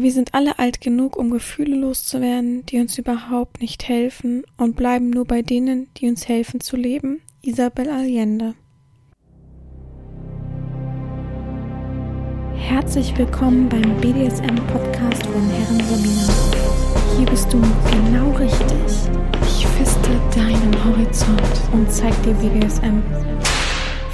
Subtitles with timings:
[0.00, 5.10] Wir sind alle alt genug, um Gefühle loszuwerden, die uns überhaupt nicht helfen und bleiben
[5.10, 7.20] nur bei denen, die uns helfen zu leben.
[7.42, 8.54] Isabel Allende.
[12.54, 17.16] Herzlich willkommen beim BDSM-Podcast von Herren Sabina.
[17.16, 17.60] Hier bist du
[17.90, 19.10] genau richtig.
[19.42, 23.02] Ich feste deinen Horizont und zeig dir BDSM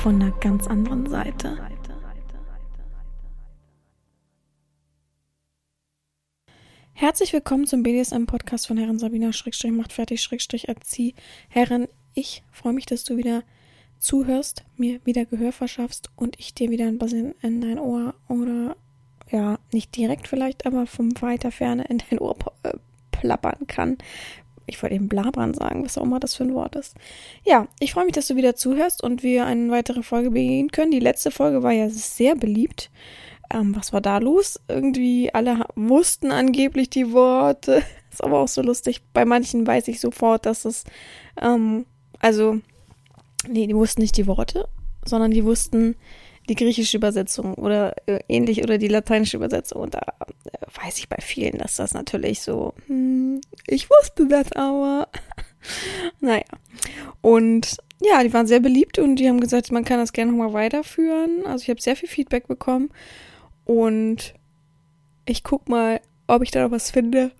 [0.02, 1.58] von einer ganz anderen Seite.
[6.96, 11.16] Herzlich willkommen zum BDSM-Podcast von Herren Sabina Schrägstrich macht fertig Schrägstrich erzieh.
[11.48, 13.42] Herren, ich freue mich, dass du wieder
[13.98, 18.76] zuhörst, mir wieder Gehör verschaffst und ich dir wieder ein bisschen in dein Ohr oder
[19.28, 22.74] ja, nicht direkt vielleicht, aber von weiter Ferne in dein Ohr äh,
[23.10, 23.98] plappern kann.
[24.66, 26.94] Ich wollte eben blabern sagen, was auch immer das für ein Wort ist.
[27.44, 30.92] Ja, ich freue mich, dass du wieder zuhörst und wir eine weitere Folge begehen können.
[30.92, 32.88] Die letzte Folge war ja sehr beliebt.
[33.54, 34.60] Ähm, was war da los?
[34.68, 37.82] Irgendwie alle wussten angeblich die Worte.
[38.10, 39.02] Ist aber auch so lustig.
[39.12, 40.84] Bei manchen weiß ich sofort, dass es,
[41.40, 41.86] ähm,
[42.18, 42.58] also,
[43.48, 44.68] nee, die wussten nicht die Worte,
[45.04, 45.94] sondern die wussten
[46.48, 49.82] die griechische Übersetzung oder äh, ähnlich oder die lateinische Übersetzung.
[49.82, 54.50] Und da äh, weiß ich bei vielen, dass das natürlich so, hm, ich wusste das
[54.52, 55.08] aber.
[56.20, 56.44] naja.
[57.20, 60.52] Und ja, die waren sehr beliebt und die haben gesagt, man kann das gerne nochmal
[60.52, 61.46] weiterführen.
[61.46, 62.90] Also ich habe sehr viel Feedback bekommen.
[63.64, 64.34] Und
[65.26, 67.32] ich guck mal, ob ich da noch was finde.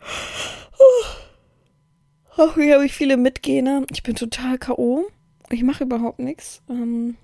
[2.37, 3.85] Oh, hier habe ich viele Mitgehender.
[3.93, 5.05] Ich bin total K.O.
[5.51, 6.63] Ich mache überhaupt nichts.
[6.69, 7.17] Ähm,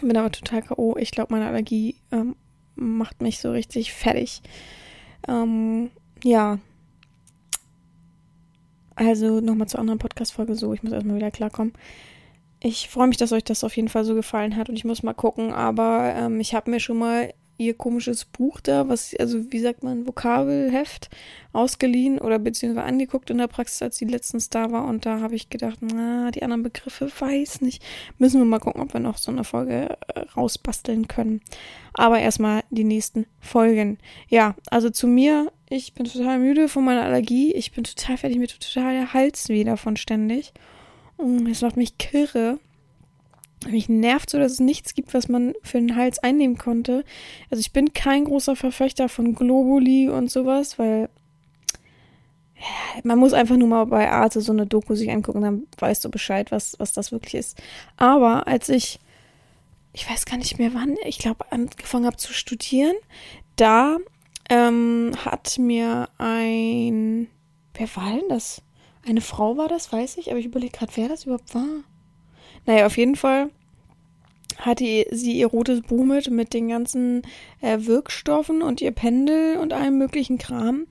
[0.00, 0.96] bin aber total K.O.
[0.96, 2.34] Ich glaube, meine Allergie ähm,
[2.74, 4.42] macht mich so richtig fertig.
[5.28, 5.90] Ähm,
[6.24, 6.58] ja.
[8.96, 10.72] Also nochmal zur anderen Podcast-Folge so.
[10.72, 11.72] Ich muss erstmal wieder klarkommen.
[12.60, 15.02] Ich freue mich, dass euch das auf jeden Fall so gefallen hat und ich muss
[15.02, 19.52] mal gucken, aber ähm, ich habe mir schon mal ihr komisches Buch da, was, also
[19.52, 21.08] wie sagt man, Vokabelheft
[21.52, 24.86] ausgeliehen oder beziehungsweise angeguckt in der Praxis, als sie letztens da war.
[24.86, 27.82] Und da habe ich gedacht, na, die anderen Begriffe weiß nicht.
[28.18, 31.40] Müssen wir mal gucken, ob wir noch so eine Folge äh, rausbasteln können.
[31.92, 33.98] Aber erstmal die nächsten Folgen.
[34.28, 37.52] Ja, also zu mir, ich bin total müde von meiner Allergie.
[37.52, 40.52] Ich bin total fertig, mir total der Hals weh davon ständig.
[41.16, 42.58] Und es macht mich kirre.
[43.68, 47.04] Mich nervt so, dass es nichts gibt, was man für den Hals einnehmen konnte.
[47.50, 51.08] Also ich bin kein großer Verfechter von Globuli und sowas, weil
[53.02, 56.10] man muss einfach nur mal bei Arte so eine Doku sich angucken, dann weißt du
[56.10, 57.60] Bescheid, was, was das wirklich ist.
[57.96, 59.00] Aber als ich,
[59.92, 62.94] ich weiß gar nicht mehr wann, ich glaube, angefangen habe zu studieren,
[63.56, 63.98] da
[64.48, 67.28] ähm, hat mir ein,
[67.74, 68.62] wer war denn das?
[69.06, 71.66] Eine Frau war das, weiß ich, aber ich überlege gerade, wer das überhaupt war.
[72.66, 73.50] Naja, auf jeden Fall
[74.58, 77.22] hatte sie ihr rotes Buch mit, mit den ganzen
[77.60, 80.86] äh, Wirkstoffen und ihr Pendel und allem möglichen Kram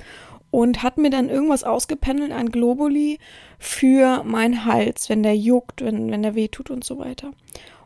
[0.51, 3.17] und hat mir dann irgendwas ausgependelt an Globuli
[3.57, 7.31] für meinen Hals, wenn der juckt, wenn, wenn der weh tut und so weiter.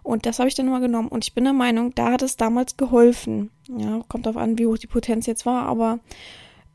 [0.03, 1.09] Und das habe ich dann mal genommen.
[1.09, 3.51] Und ich bin der Meinung, da hat es damals geholfen.
[3.67, 5.99] Ja, kommt darauf an, wie hoch die Potenz jetzt war, aber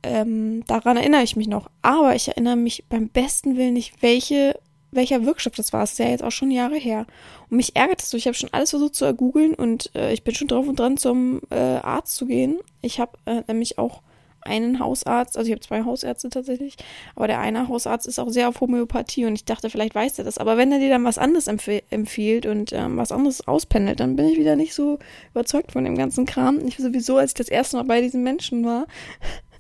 [0.03, 1.71] ähm, daran erinnere ich mich noch.
[1.83, 4.59] Aber ich erinnere mich beim besten Willen nicht, welche
[4.93, 5.83] welcher Wirkstoff das war.
[5.83, 7.07] Es ist ja jetzt auch schon Jahre her.
[7.51, 8.17] Und mich ärgert es so.
[8.17, 10.97] Ich habe schon alles versucht zu ergoogeln und äh, ich bin schon drauf und dran,
[10.97, 12.59] zum äh, Arzt zu gehen.
[12.83, 14.03] Ich habe äh, nämlich auch
[14.45, 16.77] einen Hausarzt, also ich habe zwei Hausärzte tatsächlich,
[17.15, 20.25] aber der eine Hausarzt ist auch sehr auf Homöopathie und ich dachte, vielleicht weiß er
[20.25, 20.39] das.
[20.39, 24.17] Aber wenn er dir dann was anderes empf empfiehlt und ähm, was anderes auspendelt, dann
[24.17, 24.99] bin ich wieder nicht so
[25.31, 26.59] überzeugt von dem ganzen Kram.
[26.67, 28.87] Ich sowieso, als ich das erste Mal bei diesen Menschen war,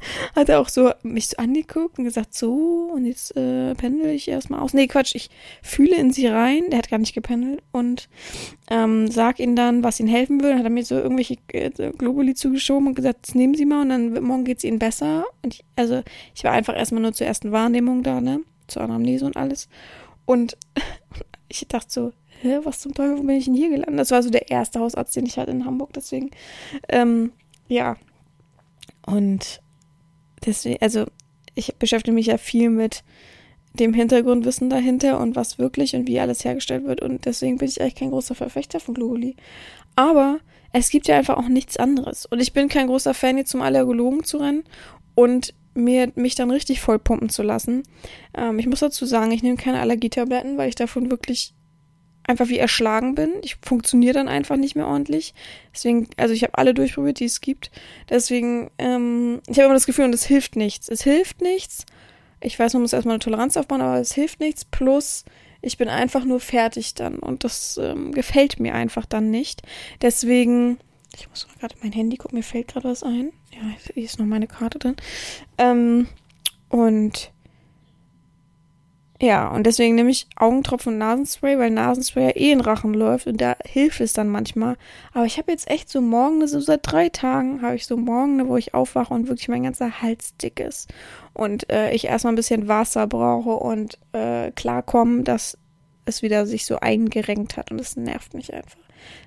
[0.34, 4.28] hat er auch so mich so angeguckt und gesagt, so, und jetzt äh, pendel ich
[4.28, 4.74] erstmal aus.
[4.74, 5.30] Nee, Quatsch, ich
[5.62, 8.08] fühle in sie rein, der hat gar nicht gependelt und
[8.70, 10.54] ähm, sag ihnen dann, was ihnen helfen will.
[10.54, 13.88] Hat er mir so irgendwelche äh, Globuli zugeschoben und gesagt, das nehmen Sie mal und
[13.88, 15.24] dann morgen geht's ihnen besser.
[15.42, 16.02] Und ich, also
[16.34, 18.40] ich war einfach erstmal nur zur ersten Wahrnehmung da, ne?
[18.66, 19.68] Zur Anamnese und alles.
[20.24, 20.56] Und
[21.48, 24.00] ich dachte so, hä, was zum Teufel, wo bin ich denn hier gelandet?
[24.00, 26.30] Das war so der erste Hausarzt, den ich hatte in Hamburg, deswegen,
[26.88, 27.32] ähm,
[27.68, 27.96] ja.
[29.06, 29.60] Und
[30.46, 31.06] deswegen, also
[31.54, 33.02] ich beschäftige mich ja viel mit
[33.74, 37.80] dem Hintergrundwissen dahinter und was wirklich und wie alles hergestellt wird und deswegen bin ich
[37.80, 39.36] eigentlich kein großer Verfechter von Globuli.
[39.96, 40.40] Aber
[40.72, 43.62] es gibt ja einfach auch nichts anderes und ich bin kein großer Fan, jetzt zum
[43.62, 44.64] Allergologen zu rennen
[45.14, 47.82] und mir mich dann richtig vollpumpen zu lassen.
[48.36, 51.54] Ähm, ich muss dazu sagen, ich nehme keine Allergietabletten, weil ich davon wirklich
[52.24, 53.32] einfach wie erschlagen bin.
[53.42, 55.34] Ich funktioniere dann einfach nicht mehr ordentlich.
[55.74, 57.70] Deswegen, also ich habe alle durchprobiert, die es gibt.
[58.08, 60.88] Deswegen, ähm, ich habe immer das Gefühl, und es hilft nichts.
[60.88, 61.84] Es hilft nichts.
[62.40, 64.64] Ich weiß, man muss erstmal eine Toleranz aufbauen, aber es hilft nichts.
[64.64, 65.24] Plus,
[65.60, 67.18] ich bin einfach nur fertig dann.
[67.18, 69.62] Und das ähm, gefällt mir einfach dann nicht.
[70.00, 70.78] Deswegen
[71.14, 73.32] Ich muss gerade mein Handy gucken, mir fällt gerade was ein.
[73.52, 73.60] Ja,
[73.94, 74.96] hier ist noch meine Karte drin.
[75.58, 76.08] Ähm,
[76.68, 77.31] und
[79.22, 83.28] ja, und deswegen nehme ich Augentropfen und Nasenspray, weil Nasenspray ja eh in Rachen läuft
[83.28, 84.76] und da hilft es dann manchmal.
[85.12, 88.48] Aber ich habe jetzt echt so morgen, so seit drei Tagen, habe ich so morgen,
[88.48, 90.92] wo ich aufwache und wirklich mein ganzer Hals dick ist.
[91.34, 95.56] Und äh, ich erstmal ein bisschen Wasser brauche und äh, klarkommen, dass
[96.04, 97.70] es wieder sich so eingerenkt hat.
[97.70, 98.80] Und es nervt mich einfach.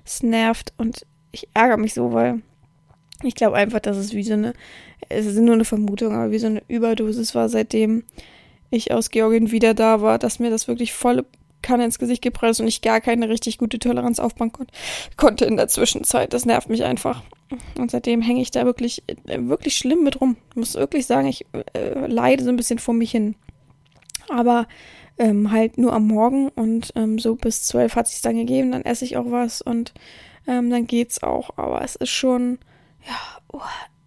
[0.04, 2.42] Es nervt und ich ärgere mich so, weil
[3.22, 4.52] ich glaube einfach, dass es wie so eine,
[5.08, 8.04] es ist nur eine Vermutung, aber wie so eine Überdosis war, seitdem
[8.70, 11.24] ich aus Georgien wieder da war, dass mir das wirklich volle
[11.62, 14.66] Kanne ins Gesicht geprellt ist und ich gar keine richtig gute Toleranz aufbauen kon
[15.16, 16.32] konnte in der Zwischenzeit.
[16.32, 17.22] Das nervt mich einfach.
[17.78, 20.36] Und seitdem hänge ich da wirklich, äh, wirklich schlimm mit rum.
[20.50, 23.34] Ich muss wirklich sagen, ich äh, leide so ein bisschen vor mich hin.
[24.28, 24.66] Aber
[25.18, 28.72] ähm, halt nur am Morgen und ähm, so bis zwölf hat sich dann gegeben.
[28.72, 29.92] Dann esse ich auch was und
[30.46, 31.56] ähm, dann geht's auch.
[31.56, 32.58] Aber es ist schon,
[33.06, 33.16] ja,
[33.52, 33.60] oh,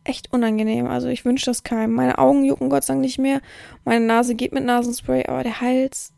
[0.03, 0.87] echt unangenehm.
[0.87, 1.93] Also ich wünsche das keinem.
[1.93, 3.41] Meine Augen jucken Gott sei Dank nicht mehr.
[3.85, 6.13] Meine Nase geht mit Nasenspray, aber der Hals.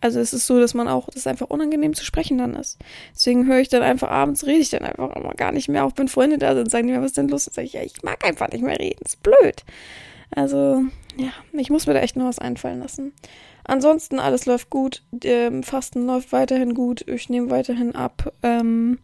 [0.00, 2.78] Also es ist so, dass man auch, dass es einfach unangenehm zu sprechen dann ist.
[3.14, 5.84] Deswegen höre ich dann einfach abends, rede ich dann einfach immer gar nicht mehr.
[5.84, 7.46] Auch wenn Freunde da sind, sagen die mir, was ist denn los?
[7.46, 9.00] Und sage ich, ja, ich mag einfach nicht mehr reden.
[9.04, 9.64] ist blöd.
[10.34, 10.82] Also,
[11.16, 13.12] ja, ich muss mir da echt noch was einfallen lassen.
[13.64, 15.02] Ansonsten, alles läuft gut.
[15.22, 17.06] Ähm, Fasten läuft weiterhin gut.
[17.06, 18.32] Ich nehme weiterhin ab.
[18.42, 18.98] Ähm,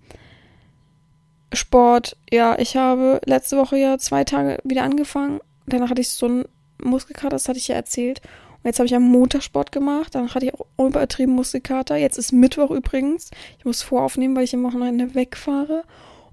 [1.52, 5.40] Sport, ja, ich habe letzte Woche ja zwei Tage wieder angefangen.
[5.66, 6.44] Danach hatte ich so einen
[6.82, 8.20] Muskelkater, das hatte ich ja erzählt.
[8.58, 10.14] Und jetzt habe ich am Montag Sport gemacht.
[10.14, 11.96] Danach hatte ich auch übertrieben Muskelkater.
[11.96, 13.30] Jetzt ist Mittwoch übrigens.
[13.58, 15.84] Ich muss voraufnehmen, weil ich am Wochenende wegfahre.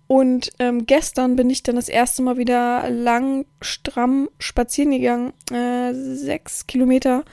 [0.07, 5.33] Und ähm, gestern bin ich dann das erste Mal wieder lang, stramm spazieren gegangen.
[5.51, 7.23] Äh, sechs Kilometer.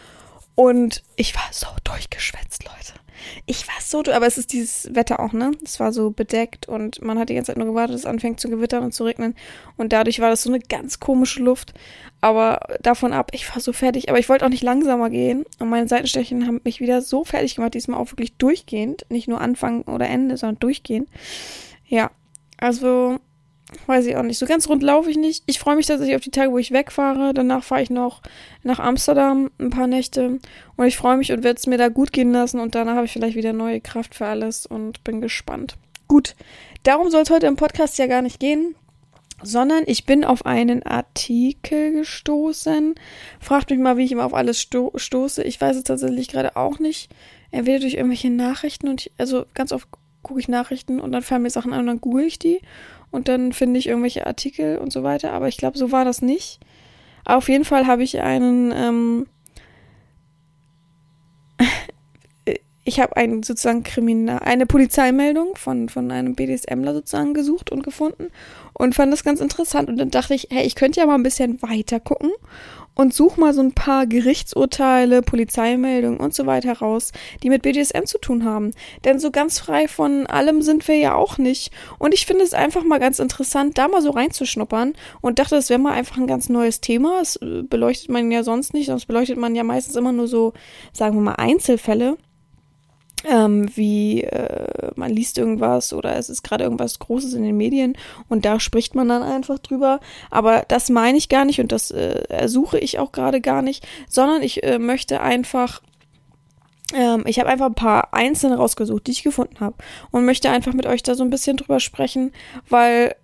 [0.54, 3.01] Und ich war so durchgeschwätzt, Leute.
[3.46, 5.52] Ich war so, aber es ist dieses Wetter auch, ne?
[5.64, 8.48] Es war so bedeckt und man hat die ganze Zeit nur gewartet, es anfängt zu
[8.48, 9.34] gewittern und zu regnen.
[9.76, 11.74] Und dadurch war das so eine ganz komische Luft.
[12.20, 14.08] Aber davon ab, ich war so fertig.
[14.08, 15.44] Aber ich wollte auch nicht langsamer gehen.
[15.58, 19.06] Und meine Seitenstechen haben mich wieder so fertig gemacht, diesmal auch wirklich durchgehend.
[19.08, 21.08] Nicht nur Anfang oder Ende, sondern durchgehend.
[21.86, 22.10] Ja.
[22.58, 23.18] Also,
[23.86, 24.38] weiß ich auch nicht.
[24.38, 25.42] So ganz rund laufe ich nicht.
[25.46, 27.34] Ich freue mich tatsächlich auf die Tage, wo ich wegfahre.
[27.34, 28.22] Danach fahre ich noch
[28.62, 30.38] nach Amsterdam ein paar Nächte.
[30.76, 32.60] Und ich freue mich und werde es mir da gut gehen lassen.
[32.60, 35.76] Und danach habe ich vielleicht wieder neue Kraft für alles und bin gespannt.
[36.08, 36.34] Gut,
[36.82, 38.74] darum soll es heute im Podcast ja gar nicht gehen.
[39.44, 42.94] Sondern ich bin auf einen Artikel gestoßen.
[43.40, 45.42] Fragt mich mal, wie ich immer auf alles sto stoße.
[45.42, 47.10] Ich weiß es tatsächlich gerade auch nicht.
[47.50, 49.88] Entweder durch irgendwelche Nachrichten und ich, also ganz oft
[50.22, 52.60] gucke ich Nachrichten und dann fallen mir Sachen an und dann google ich die
[53.12, 55.32] und dann finde ich irgendwelche Artikel und so weiter.
[55.32, 56.58] Aber ich glaube, so war das nicht.
[57.24, 59.26] Auf jeden Fall habe ich einen, ähm,
[62.84, 68.30] ich habe einen sozusagen Kriminal, eine Polizeimeldung von, von einem BDSMler sozusagen gesucht und gefunden
[68.72, 69.88] und fand das ganz interessant.
[69.88, 72.32] Und dann dachte ich, hey, ich könnte ja mal ein bisschen weiter gucken
[72.94, 77.12] und such mal so ein paar Gerichtsurteile, Polizeimeldungen und so weiter raus,
[77.42, 78.72] die mit BDSM zu tun haben.
[79.04, 81.72] Denn so ganz frei von allem sind wir ja auch nicht.
[81.98, 85.70] Und ich finde es einfach mal ganz interessant, da mal so reinzuschnuppern und dachte, das
[85.70, 87.18] wäre mal einfach ein ganz neues Thema.
[87.20, 90.52] Das äh, beleuchtet man ja sonst nicht, sonst beleuchtet man ja meistens immer nur so,
[90.92, 92.16] sagen wir mal, Einzelfälle
[93.24, 97.96] ähm, wie äh, man liest irgendwas oder es ist gerade irgendwas Großes in den Medien
[98.28, 100.00] und da spricht man dann einfach drüber.
[100.30, 103.86] Aber das meine ich gar nicht und das äh, ersuche ich auch gerade gar nicht,
[104.08, 105.82] sondern ich äh, möchte einfach
[106.94, 109.76] ähm, ich habe einfach ein paar einzelne rausgesucht, die ich gefunden habe
[110.10, 112.32] und möchte einfach mit euch da so ein bisschen drüber sprechen,
[112.68, 113.14] weil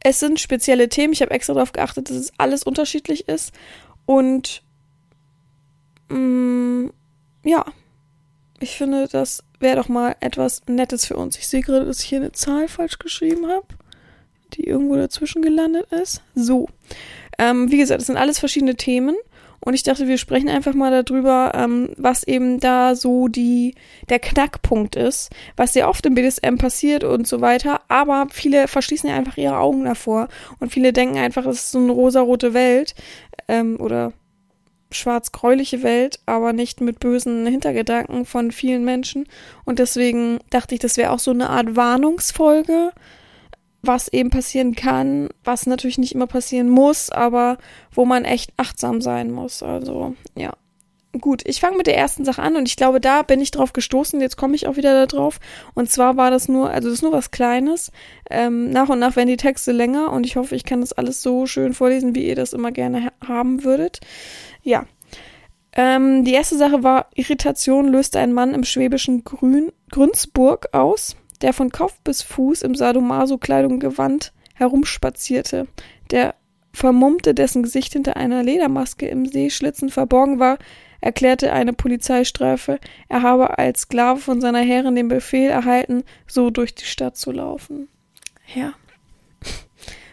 [0.00, 1.12] es sind spezielle Themen.
[1.12, 3.52] Ich habe extra darauf geachtet, dass es alles unterschiedlich ist
[4.06, 4.62] und
[6.08, 6.92] mh, mm,
[7.44, 7.64] ja,
[8.62, 11.36] ich finde, das wäre doch mal etwas Nettes für uns.
[11.36, 13.66] Ich sehe gerade, dass ich hier eine Zahl falsch geschrieben habe,
[14.54, 16.22] die irgendwo dazwischen gelandet ist.
[16.34, 16.68] So.
[17.38, 19.16] Ähm, wie gesagt, es sind alles verschiedene Themen.
[19.64, 23.76] Und ich dachte, wir sprechen einfach mal darüber, ähm, was eben da so die,
[24.08, 27.80] der Knackpunkt ist, was sehr oft im BDSM passiert und so weiter.
[27.86, 30.26] Aber viele verschließen ja einfach ihre Augen davor.
[30.58, 32.96] Und viele denken einfach, es ist so eine rosarote Welt.
[33.46, 34.12] Ähm, oder
[34.92, 39.26] schwarz-gräuliche Welt, aber nicht mit bösen Hintergedanken von vielen Menschen.
[39.64, 42.92] Und deswegen dachte ich, das wäre auch so eine Art Warnungsfolge,
[43.82, 47.58] was eben passieren kann, was natürlich nicht immer passieren muss, aber
[47.92, 49.62] wo man echt achtsam sein muss.
[49.62, 50.52] Also, ja.
[51.20, 53.74] Gut, ich fange mit der ersten Sache an und ich glaube, da bin ich drauf
[53.74, 54.18] gestoßen.
[54.22, 55.40] Jetzt komme ich auch wieder da drauf.
[55.74, 57.92] Und zwar war das nur, also das ist nur was Kleines.
[58.30, 61.20] Ähm, nach und nach werden die Texte länger und ich hoffe, ich kann das alles
[61.20, 64.00] so schön vorlesen, wie ihr das immer gerne ha haben würdet.
[64.62, 64.86] Ja.
[65.74, 71.52] Ähm, die erste Sache war, Irritation löste ein Mann im schwäbischen Grün, Grünsburg aus, der
[71.52, 75.66] von Kopf bis Fuß im Sadomaso-Kleidung gewandt herumspazierte.
[76.10, 76.34] Der
[76.72, 80.58] Vermummte, dessen Gesicht hinter einer Ledermaske im Seeschlitzen verborgen war,
[81.00, 82.78] erklärte eine Polizeistreife,
[83.08, 87.32] er habe als Sklave von seiner Herrin den Befehl erhalten, so durch die Stadt zu
[87.32, 87.88] laufen.
[88.54, 88.72] Ja.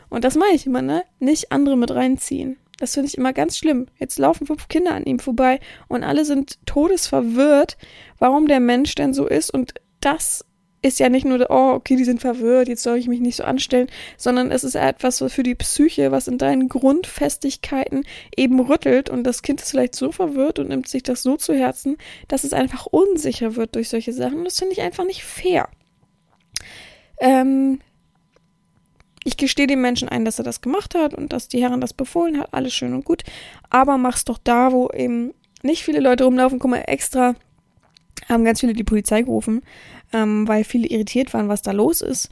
[0.09, 1.03] Und das meine ich immer, ne?
[1.19, 2.57] Nicht andere mit reinziehen.
[2.79, 3.87] Das finde ich immer ganz schlimm.
[3.97, 7.77] Jetzt laufen fünf Kinder an ihm vorbei und alle sind todesverwirrt,
[8.17, 9.53] warum der Mensch denn so ist.
[9.53, 10.45] Und das
[10.81, 13.43] ist ja nicht nur, oh, okay, die sind verwirrt, jetzt soll ich mich nicht so
[13.43, 18.05] anstellen, sondern es ist etwas für die Psyche, was in deinen Grundfestigkeiten
[18.35, 21.53] eben rüttelt und das Kind ist vielleicht so verwirrt und nimmt sich das so zu
[21.53, 24.39] Herzen, dass es einfach unsicher wird durch solche Sachen.
[24.39, 25.67] Und das finde ich einfach nicht fair.
[27.19, 27.79] Ähm,
[29.23, 31.93] ich gestehe dem Menschen ein, dass er das gemacht hat und dass die Herren das
[31.93, 33.23] befohlen hat, alles schön und gut,
[33.69, 37.35] aber mach's doch da, wo eben nicht viele Leute rumlaufen, guck mal, extra
[38.27, 39.61] haben ganz viele die Polizei gerufen,
[40.13, 42.29] ähm, weil viele irritiert waren, was da los ist.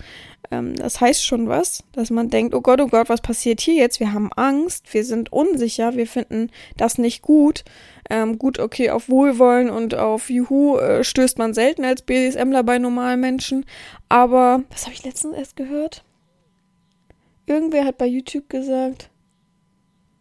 [0.52, 3.76] Ähm, das heißt schon was, dass man denkt, oh Gott, oh Gott, was passiert hier
[3.76, 4.00] jetzt?
[4.00, 7.64] Wir haben Angst, wir sind unsicher, wir finden das nicht gut.
[8.10, 12.80] Ähm, gut, okay, auf Wohlwollen und auf Juhu äh, stößt man selten als BDSMler bei
[12.80, 13.66] normalen Menschen.
[14.08, 16.04] Aber, was habe ich letztens erst gehört?
[17.48, 19.10] Irgendwer hat bei YouTube gesagt,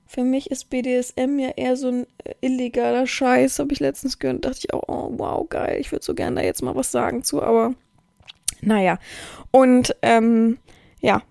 [0.07, 4.45] für mich ist BDSM ja eher so ein äh, illegaler Scheiß, habe ich letztens gehört.
[4.45, 7.25] Dachte ich auch, oh wow, geil, ich würde so gerne da jetzt mal was sagen
[7.25, 7.75] zu, aber
[8.63, 8.99] naja.
[9.51, 10.59] Und ähm,
[11.01, 11.23] ja,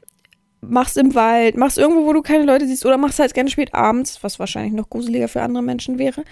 [0.70, 3.74] mach's im Wald, mach's irgendwo, wo du keine Leute siehst, oder mach's halt gerne spät
[3.74, 6.24] abends, was wahrscheinlich noch gruseliger für andere Menschen wäre.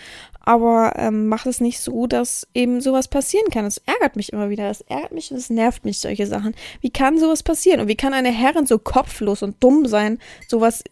[0.42, 3.66] Aber ähm, mach es nicht so, dass eben sowas passieren kann.
[3.66, 4.70] Es ärgert mich immer wieder.
[4.70, 6.54] Es ärgert mich und es nervt mich, solche Sachen.
[6.82, 7.80] Wie kann sowas passieren?
[7.80, 10.84] Und wie kann eine Herrin so kopflos und dumm sein, sowas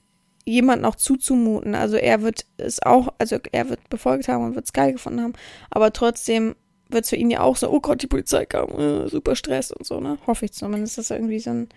[0.45, 1.75] jemanden auch zuzumuten?
[1.75, 5.21] Also er wird es auch, also er wird befolgt haben und wird es geil gefunden
[5.21, 5.33] haben.
[5.69, 6.55] Aber trotzdem
[6.89, 9.71] wird es für ihn ja auch so, oh Gott, die Polizei kam, äh, super Stress
[9.71, 10.17] und so, ne?
[10.27, 11.69] Hoffe ich zumindest, dass er irgendwie so ein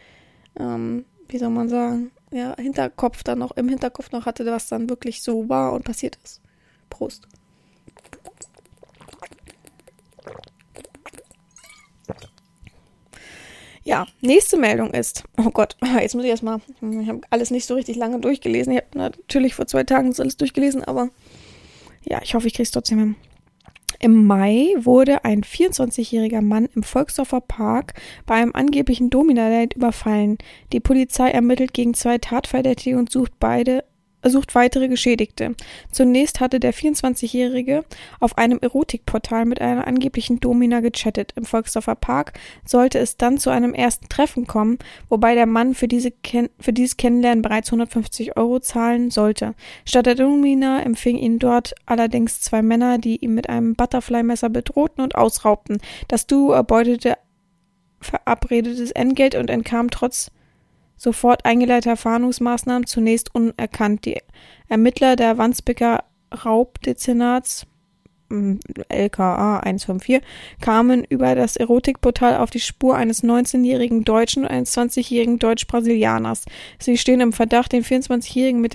[0.59, 4.89] ähm, wie soll man sagen, ja, Hinterkopf dann noch, im Hinterkopf noch hatte, was dann
[4.89, 6.41] wirklich so war und passiert ist.
[6.89, 7.27] Prost.
[13.83, 17.75] Ja, nächste Meldung ist, oh Gott, jetzt muss ich erstmal, ich habe alles nicht so
[17.75, 18.73] richtig lange durchgelesen.
[18.73, 21.09] Ich habe natürlich vor zwei Tagen alles durchgelesen, aber
[22.05, 23.17] ja, ich hoffe, ich kriege es trotzdem hin.
[24.01, 27.95] Im Mai wurde ein 24-jähriger Mann im Volksdorfer Park
[28.27, 30.39] bei einem angeblichen Domina-Date überfallen.
[30.73, 33.85] Die Polizei ermittelt gegen zwei Tatverdächtige und sucht beide
[34.31, 35.55] sucht weitere Geschädigte.
[35.91, 37.85] Zunächst hatte der 24-Jährige
[38.21, 41.33] auf einem Erotikportal mit einer angeblichen Domina gechattet.
[41.37, 42.33] Im Volksdorfer Park
[42.65, 44.79] sollte es dann zu einem ersten Treffen kommen,
[45.09, 49.55] wobei der Mann für, diese Ken für dieses Kennenlernen bereits 150 Euro zahlen sollte.
[49.85, 55.03] Statt der Domina empfing ihn dort allerdings zwei Männer, die ihn mit einem Butterfly-Messer bedrohten
[55.03, 55.79] und ausraubten.
[56.09, 57.17] Das Duo erbeutete
[58.01, 60.31] verabredetes Entgelt und entkam trotz
[61.05, 64.05] sofort eingeleiteter Fahndungsmaßnahmen zunächst unerkannt.
[64.05, 64.19] Die
[64.69, 66.05] Ermittler der Wandsbeker
[66.45, 67.67] Raubdezernats
[68.89, 70.23] LKA 154
[70.61, 76.47] kamen über das Erotikportal auf die Spur eines 19-jährigen Deutschen und eines 20-jährigen Deutsch-Brasilianers.
[76.79, 78.75] Sie stehen im Verdacht, den 24-jährigen mit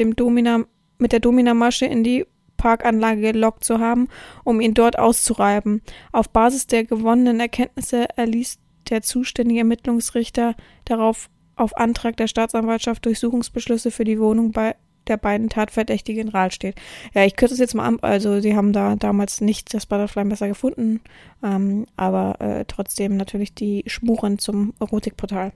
[0.99, 2.25] mit der Domina-Masche in die
[2.57, 4.07] Parkanlage gelockt zu haben,
[4.43, 5.81] um ihn dort auszureiben.
[6.11, 8.59] Auf Basis der gewonnenen Erkenntnisse erließ
[8.89, 10.55] der zuständige Ermittlungsrichter
[10.85, 14.75] darauf auf Antrag der Staatsanwaltschaft Durchsuchungsbeschlüsse für die Wohnung bei
[15.07, 16.75] der beiden Tatverdächtigen in Rahl steht.
[17.13, 17.99] Ja, ich kürze es jetzt mal an.
[18.01, 21.01] Also, sie haben da damals nicht das Butterfly-Messer gefunden,
[21.43, 25.51] ähm, aber äh, trotzdem natürlich die Spuren zum Erotikportal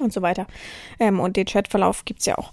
[0.00, 0.46] und so weiter.
[0.98, 2.52] Ähm, und den Chatverlauf gibt's ja auch.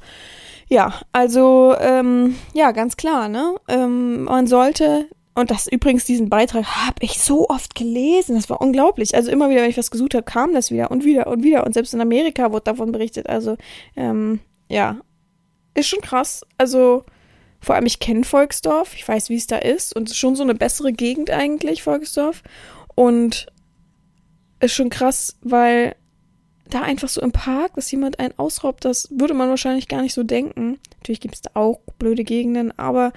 [0.70, 3.56] Ja, also, ähm, ja, ganz klar, ne?
[3.68, 8.36] Ähm, man sollte und das übrigens, diesen Beitrag habe ich so oft gelesen.
[8.36, 9.16] Das war unglaublich.
[9.16, 11.66] Also immer wieder, wenn ich was gesucht habe, kam das wieder und wieder und wieder.
[11.66, 13.30] Und selbst in Amerika wurde davon berichtet.
[13.30, 13.56] Also,
[13.96, 15.00] ähm, ja,
[15.74, 16.42] ist schon krass.
[16.58, 17.06] Also,
[17.62, 18.94] vor allem, ich kenne Volksdorf.
[18.96, 19.96] Ich weiß, wie es da ist.
[19.96, 22.44] Und es ist schon so eine bessere Gegend eigentlich, Volksdorf.
[22.96, 23.48] Und
[24.60, 25.96] ist schon krass, weil
[26.70, 30.14] da einfach so im Park, dass jemand einen ausraubt, das würde man wahrscheinlich gar nicht
[30.14, 30.78] so denken.
[30.98, 33.14] Natürlich gibt es da auch blöde Gegenden, aber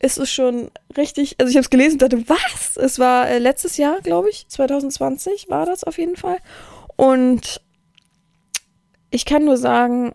[0.00, 2.76] es ist schon richtig, also ich habe es gelesen und dachte, was?
[2.76, 6.38] Es war äh, letztes Jahr, glaube ich, 2020 war das auf jeden Fall.
[6.96, 7.60] Und
[9.10, 10.14] ich kann nur sagen,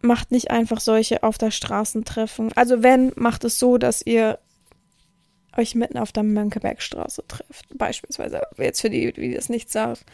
[0.00, 2.52] macht nicht einfach solche auf der Straßentreffen.
[2.54, 4.38] Also wenn, macht es so, dass ihr
[5.56, 10.04] euch mitten auf der Mönckebergstraße trefft, beispielsweise, jetzt für die, die das nicht sagt,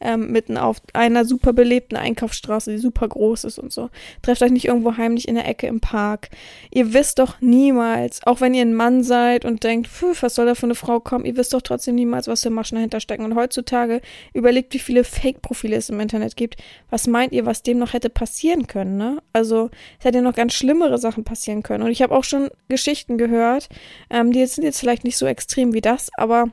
[0.00, 3.90] ähm, mitten auf einer super belebten Einkaufsstraße, die super groß ist und so.
[4.22, 6.30] Trefft euch nicht irgendwo heimlich in der Ecke im Park.
[6.70, 10.46] Ihr wisst doch niemals, auch wenn ihr ein Mann seid und denkt, pfuh, was soll
[10.46, 13.24] da für eine Frau kommen, ihr wisst doch trotzdem niemals, was für Maschen dahinter stecken.
[13.24, 14.00] Und heutzutage
[14.32, 16.56] überlegt, wie viele Fake-Profile es im Internet gibt.
[16.88, 19.18] Was meint ihr, was dem noch hätte passieren können, ne?
[19.32, 21.84] Also, es hätte noch ganz schlimmere Sachen passieren können.
[21.84, 23.68] Und ich habe auch schon Geschichten gehört,
[24.10, 26.50] ähm, die jetzt sind jetzt vielleicht nicht so extrem wie das, aber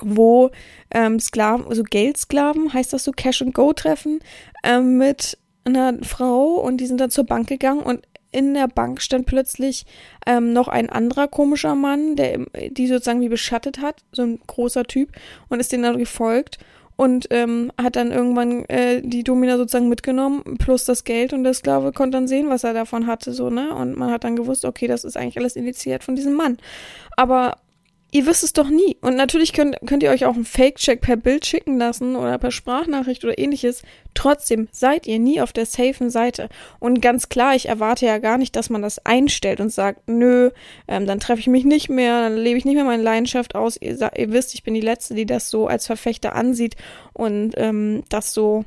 [0.00, 0.50] wo
[0.90, 4.20] ähm, Sklaven, also Geldsklaven, heißt das so, Cash and Go treffen,
[4.62, 9.00] ähm, mit einer Frau und die sind dann zur Bank gegangen und in der Bank
[9.00, 9.86] stand plötzlich
[10.26, 14.84] ähm, noch ein anderer komischer Mann, der die sozusagen wie beschattet hat, so ein großer
[14.84, 15.12] Typ,
[15.48, 16.58] und ist denen dann gefolgt
[16.96, 21.54] und ähm, hat dann irgendwann äh, die Domina sozusagen mitgenommen, plus das Geld und der
[21.54, 23.74] Sklave konnte dann sehen, was er davon hatte, so, ne?
[23.74, 26.58] Und man hat dann gewusst, okay, das ist eigentlich alles initiiert von diesem Mann.
[27.16, 27.58] Aber
[28.14, 28.96] ihr wisst es doch nie.
[29.00, 32.52] Und natürlich könnt, könnt ihr euch auch einen Fake-Check per Bild schicken lassen oder per
[32.52, 33.82] Sprachnachricht oder ähnliches.
[34.14, 36.48] Trotzdem seid ihr nie auf der safen Seite.
[36.78, 40.50] Und ganz klar, ich erwarte ja gar nicht, dass man das einstellt und sagt, nö,
[40.86, 43.76] ähm, dann treffe ich mich nicht mehr, dann lebe ich nicht mehr meine Leidenschaft aus.
[43.80, 46.76] Ihr, ihr, wisst, ich bin die Letzte, die das so als Verfechter ansieht
[47.14, 48.64] und ähm, das so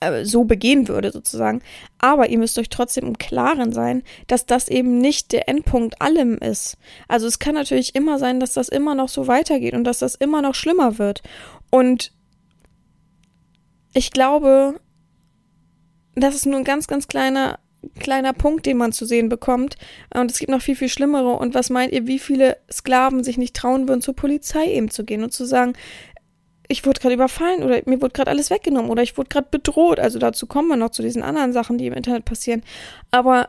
[0.00, 1.62] äh, so begehen würde sozusagen.
[1.98, 6.38] Aber ihr müsst euch trotzdem im Klaren sein, dass das eben nicht der Endpunkt allem
[6.38, 6.76] ist.
[7.08, 10.14] Also es kann natürlich immer sein, dass das immer noch so weitergeht und dass das
[10.14, 11.22] immer noch schlimmer wird.
[11.70, 12.12] Und
[13.94, 14.80] ich glaube,
[16.14, 17.58] das ist nur ein ganz, ganz kleiner
[17.98, 19.76] kleiner Punkt, den man zu sehen bekommt.
[20.12, 21.32] Und es gibt noch viel, viel schlimmere.
[21.32, 25.04] Und was meint ihr, wie viele Sklaven sich nicht trauen würden, zur Polizei eben zu
[25.04, 25.74] gehen und zu sagen,
[26.68, 30.00] ich wurde gerade überfallen oder mir wurde gerade alles weggenommen oder ich wurde gerade bedroht.
[30.00, 32.62] Also dazu kommen wir noch zu diesen anderen Sachen, die im Internet passieren.
[33.10, 33.48] Aber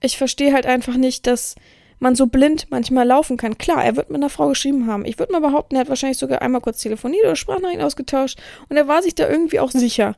[0.00, 1.54] ich verstehe halt einfach nicht, dass
[1.98, 3.58] man so blind manchmal laufen kann.
[3.58, 5.04] Klar, er wird mit einer Frau geschrieben haben.
[5.04, 8.38] Ich würde mal behaupten, er hat wahrscheinlich sogar einmal kurz telefoniert oder Sprachnachrichten ausgetauscht
[8.68, 10.14] und er war sich da irgendwie auch sicher.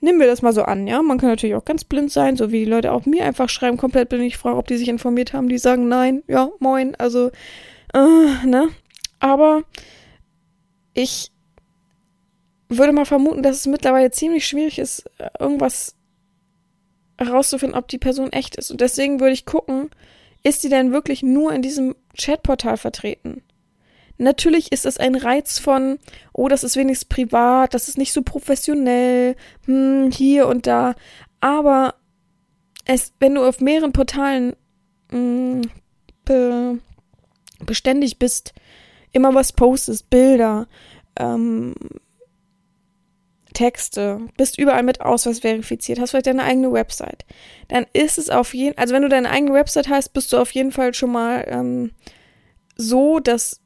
[0.00, 1.00] Nehmen wir das mal so an, ja.
[1.00, 3.78] Man kann natürlich auch ganz blind sein, so wie die Leute auch mir einfach schreiben,
[3.78, 4.24] komplett blind.
[4.24, 5.48] Ich frage, ob die sich informiert haben.
[5.48, 6.94] Die sagen nein, ja, moin.
[6.96, 7.30] Also,
[7.94, 8.68] äh, ne?
[9.20, 9.62] Aber
[10.92, 11.32] ich
[12.68, 15.08] würde mal vermuten, dass es mittlerweile ziemlich schwierig ist,
[15.38, 15.94] irgendwas
[17.18, 18.70] herauszufinden, ob die Person echt ist.
[18.70, 19.90] Und deswegen würde ich gucken,
[20.42, 23.42] ist die denn wirklich nur in diesem Chatportal vertreten?
[24.18, 25.98] Natürlich ist es ein Reiz von,
[26.32, 30.94] oh, das ist wenigstens privat, das ist nicht so professionell, hm, hier und da.
[31.40, 31.94] Aber
[32.86, 34.56] es, wenn du auf mehreren Portalen
[35.10, 35.62] hm,
[36.24, 36.78] be,
[37.64, 38.54] beständig bist,
[39.12, 40.66] immer was postest, Bilder,
[41.18, 41.74] ähm,
[43.56, 47.24] Texte, bist überall mit Ausweis verifiziert, hast vielleicht deine eigene Website,
[47.68, 50.50] dann ist es auf jeden also wenn du deine eigene Website hast, bist du auf
[50.50, 51.92] jeden Fall schon mal ähm,
[52.76, 53.62] so, dass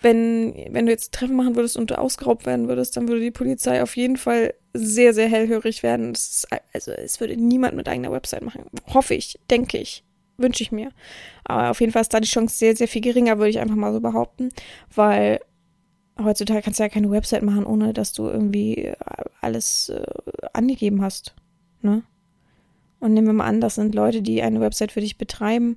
[0.00, 3.30] wenn, wenn du jetzt Treffen machen würdest und du ausgeraubt werden würdest, dann würde die
[3.30, 6.12] Polizei auf jeden Fall sehr, sehr hellhörig werden.
[6.12, 8.64] Ist, also es würde niemand mit eigener Website machen.
[8.94, 10.04] Hoffe ich, denke ich,
[10.38, 10.90] wünsche ich mir.
[11.44, 13.76] Aber auf jeden Fall ist da die Chance sehr, sehr viel geringer, würde ich einfach
[13.76, 14.48] mal so behaupten,
[14.94, 15.40] weil
[16.24, 18.94] heutzutage kannst du ja keine Website machen, ohne dass du irgendwie äh,
[19.40, 20.02] alles äh,
[20.52, 21.34] angegeben hast.
[21.82, 22.02] Ne?
[23.00, 25.76] Und nehmen wir mal an, das sind Leute, die eine Website für dich betreiben,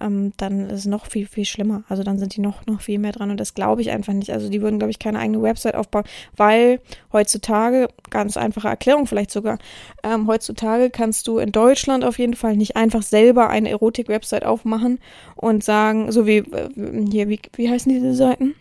[0.00, 1.84] ähm, dann ist es noch viel, viel schlimmer.
[1.88, 4.32] Also dann sind die noch, noch viel mehr dran und das glaube ich einfach nicht.
[4.32, 6.04] Also die würden, glaube ich, keine eigene Website aufbauen,
[6.36, 6.80] weil
[7.12, 9.58] heutzutage, ganz einfache Erklärung vielleicht sogar,
[10.02, 14.98] ähm, heutzutage kannst du in Deutschland auf jeden Fall nicht einfach selber eine Erotik-Website aufmachen
[15.36, 16.68] und sagen, so wie, äh,
[17.10, 18.54] hier, wie, wie heißen diese Seiten?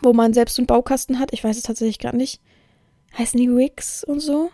[0.00, 1.32] Wo man selbst einen Baukasten hat.
[1.32, 2.40] Ich weiß es tatsächlich gerade nicht.
[3.18, 4.50] Heißen die Wix und so?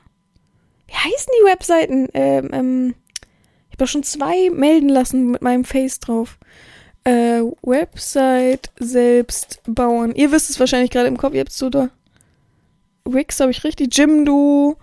[0.87, 2.09] Wie heißen die Webseiten?
[2.14, 2.94] Ähm, ähm,
[3.70, 6.38] ich habe schon zwei melden lassen mit meinem Face drauf.
[7.05, 10.14] Äh, Website selbst bauen.
[10.14, 11.35] Ihr wisst es wahrscheinlich gerade im Kopf.
[11.35, 11.90] Ihr habt so da.
[13.05, 13.96] Wix habe ich richtig.
[13.96, 14.77] Jimdo.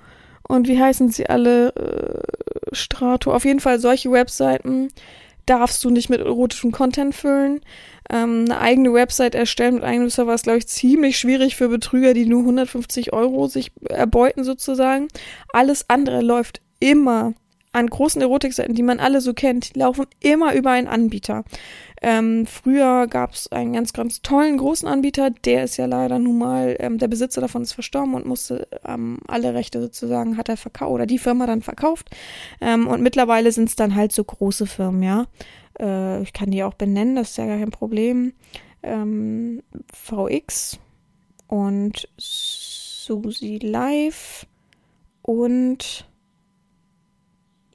[0.48, 1.76] Und wie heißen sie alle?
[1.76, 3.34] Äh, Strato.
[3.34, 4.90] Auf jeden Fall solche Webseiten
[5.46, 7.62] darfst du nicht mit erotischem Content füllen.
[8.10, 12.14] Ähm, eine eigene Website erstellen mit eigenem Server ist, glaube ich, ziemlich schwierig für Betrüger,
[12.14, 15.08] die nur 150 Euro sich erbeuten sozusagen.
[15.54, 17.34] Alles andere läuft immer
[17.76, 21.44] an großen Erotikseiten, die man alle so kennt, laufen immer über einen Anbieter.
[22.08, 26.38] Ähm, früher gab es einen ganz, ganz tollen großen Anbieter, der ist ja leider nun
[26.38, 30.56] mal, ähm, der Besitzer davon ist verstorben und musste ähm, alle Rechte sozusagen, hat er
[30.56, 32.12] verkauft, oder die Firma dann verkauft.
[32.62, 35.26] Ähm, und mittlerweile sind es dann halt so große Firmen, ja.
[35.80, 38.34] Äh, ich kann die auch benennen, das ist ja gar kein Problem.
[38.84, 40.78] Ähm, VX
[41.48, 44.46] und Susi Live
[45.24, 46.06] und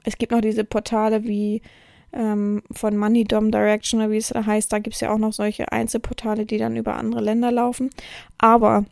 [0.04, 1.62] es gibt noch diese Portale wie
[2.12, 4.72] ähm, von Money Dom Direction wie es da heißt.
[4.72, 7.90] Da gibt es ja auch noch solche Einzelportale, die dann über andere Länder laufen.
[8.38, 8.84] Aber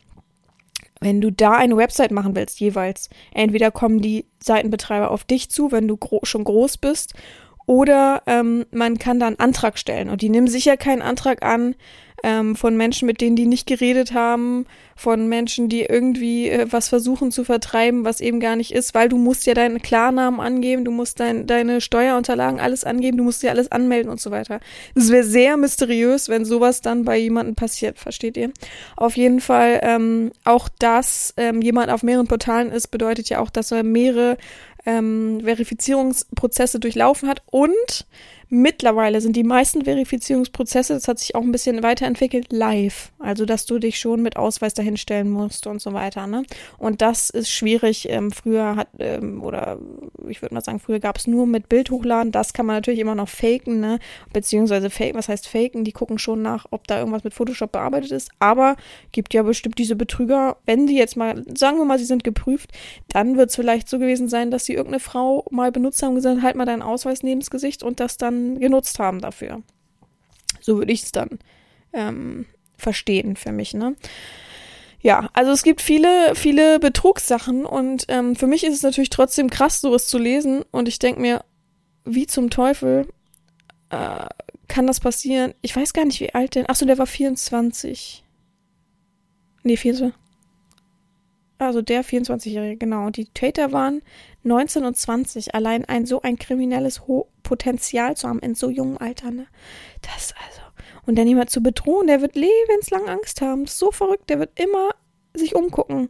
[1.01, 5.71] wenn du da eine Website machen willst, jeweils, entweder kommen die Seitenbetreiber auf dich zu,
[5.71, 7.13] wenn du gro schon groß bist,
[7.65, 10.09] oder ähm, man kann da einen Antrag stellen.
[10.09, 11.75] Und die nehmen sicher keinen Antrag an,
[12.23, 16.89] ähm, von Menschen, mit denen die nicht geredet haben, von Menschen, die irgendwie äh, was
[16.89, 20.83] versuchen zu vertreiben, was eben gar nicht ist, weil du musst ja deinen Klarnamen angeben,
[20.83, 24.59] du musst dein, deine Steuerunterlagen alles angeben, du musst ja alles anmelden und so weiter.
[24.95, 28.51] Es wäre sehr mysteriös, wenn sowas dann bei jemandem passiert, versteht ihr?
[28.97, 33.49] Auf jeden Fall, ähm, auch dass ähm, jemand auf mehreren Portalen ist, bedeutet ja auch,
[33.49, 34.37] dass er mehrere
[34.85, 38.05] ähm, Verifizierungsprozesse durchlaufen hat und
[38.51, 43.11] Mittlerweile sind die meisten Verifizierungsprozesse, das hat sich auch ein bisschen weiterentwickelt, live.
[43.19, 46.25] Also, dass du dich schon mit Ausweis dahinstellen musst und so weiter.
[46.25, 46.41] Ne?
[46.79, 48.09] Und das ist schwierig.
[48.09, 49.77] Ähm, früher hat, ähm, oder
[50.27, 52.31] ich würde mal sagen, früher gab es nur mit Bild hochladen.
[52.31, 53.99] Das kann man natürlich immer noch faken, ne?
[54.33, 55.83] Beziehungsweise faken, was heißt faken?
[55.83, 58.31] Die gucken schon nach, ob da irgendwas mit Photoshop bearbeitet ist.
[58.39, 58.77] Aber
[59.11, 62.71] gibt ja bestimmt diese Betrüger, wenn die jetzt mal, sagen wir mal, sie sind geprüft,
[63.09, 66.15] dann wird es vielleicht so gewesen sein, dass sie irgendeine Frau mal benutzt haben und
[66.15, 69.61] gesagt, halt mal deinen Ausweis neben das Gesicht und das dann genutzt haben dafür.
[70.61, 71.39] So würde ich es dann
[71.93, 72.45] ähm,
[72.77, 73.95] verstehen für mich, ne?
[75.01, 79.49] Ja, also es gibt viele, viele Betrugssachen und ähm, für mich ist es natürlich trotzdem
[79.49, 81.45] krass, sowas zu lesen und ich denke mir,
[82.03, 83.07] wie zum Teufel
[83.91, 84.25] äh,
[84.67, 85.53] kann das passieren?
[85.61, 86.69] Ich weiß gar nicht, wie alt denn.
[86.69, 88.23] Achso, der war 24.
[89.63, 90.17] Nee, 24.
[91.59, 93.09] Also der 24-Jährige, genau.
[93.09, 94.01] Die Täter waren
[94.43, 95.53] 19 und 20.
[95.53, 99.45] Allein ein so ein kriminelles Ho Potenzial zu haben in so jungem Alter, ne?
[100.01, 100.61] Das also.
[101.05, 103.65] Und dann jemand zu bedrohen, der wird lebenslang Angst haben.
[103.65, 104.91] Das ist so verrückt, der wird immer
[105.33, 106.09] sich umgucken.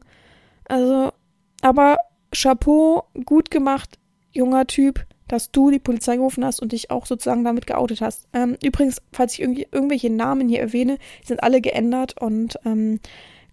[0.66, 1.12] Also,
[1.62, 1.98] aber
[2.32, 3.98] Chapeau, gut gemacht,
[4.32, 8.28] junger Typ, dass du die Polizei gerufen hast und dich auch sozusagen damit geoutet hast.
[8.34, 13.00] Ähm, übrigens, falls ich irgendwie irgendwelche Namen hier erwähne, sind alle geändert und ähm,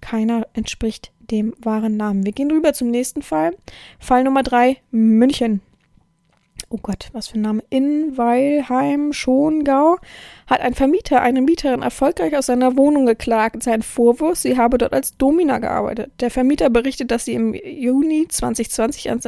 [0.00, 2.24] keiner entspricht dem wahren Namen.
[2.24, 3.56] Wir gehen rüber zum nächsten Fall.
[3.98, 5.60] Fall Nummer drei, München.
[6.68, 7.62] Oh Gott, was für ein Name.
[7.70, 9.98] In Weilheim, Schongau
[10.48, 13.62] hat ein Vermieter eine Mieterin erfolgreich aus seiner Wohnung geklagt.
[13.62, 16.10] Sein Vorwurf, sie habe dort als Domina gearbeitet.
[16.20, 19.20] Der Vermieter berichtet, dass sie im Juni 2020 an,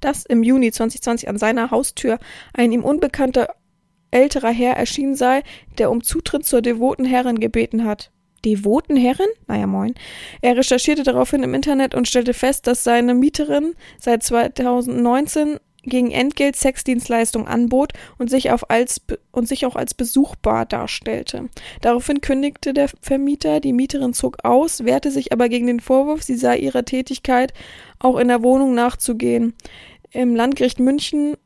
[0.00, 2.18] dass im Juni 2020 an seiner Haustür
[2.54, 3.54] ein ihm unbekannter
[4.10, 5.42] älterer Herr erschienen sei,
[5.76, 8.10] der um Zutritt zur devoten Herrin gebeten hat
[8.46, 9.26] devoten Herren?
[9.48, 9.94] Naja, moin.
[10.40, 16.56] Er recherchierte daraufhin im Internet und stellte fest, dass seine Mieterin seit 2019 gegen Entgelt
[16.56, 21.48] Sexdienstleistung anbot und sich, auf als, und sich auch als besuchbar darstellte.
[21.80, 26.36] Daraufhin kündigte der Vermieter, die Mieterin zog aus, wehrte sich aber gegen den Vorwurf, sie
[26.36, 27.52] sei ihrer Tätigkeit
[27.98, 29.54] auch in der Wohnung nachzugehen.
[30.10, 31.36] Im Landgericht München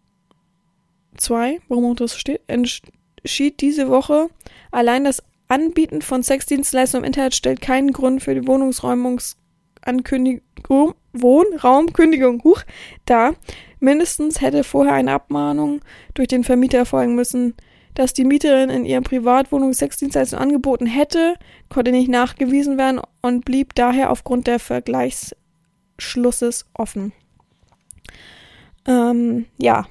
[1.16, 4.28] 2, warum auch das steht, entschied diese Woche,
[4.70, 12.62] allein das Anbieten von Sexdienstleistungen im Internet stellt keinen Grund für die Wohnungsräumungsankündigung, Wohnraumkündigung huch,
[13.04, 13.34] dar.
[13.80, 15.80] Mindestens hätte vorher eine Abmahnung
[16.14, 17.54] durch den Vermieter erfolgen müssen.
[17.94, 21.34] Dass die Mieterin in ihrem Privatwohnung Sexdienstleistungen angeboten hätte,
[21.68, 27.12] konnte nicht nachgewiesen werden und blieb daher aufgrund der Vergleichsschlusses offen.
[28.86, 29.88] Ähm, ja,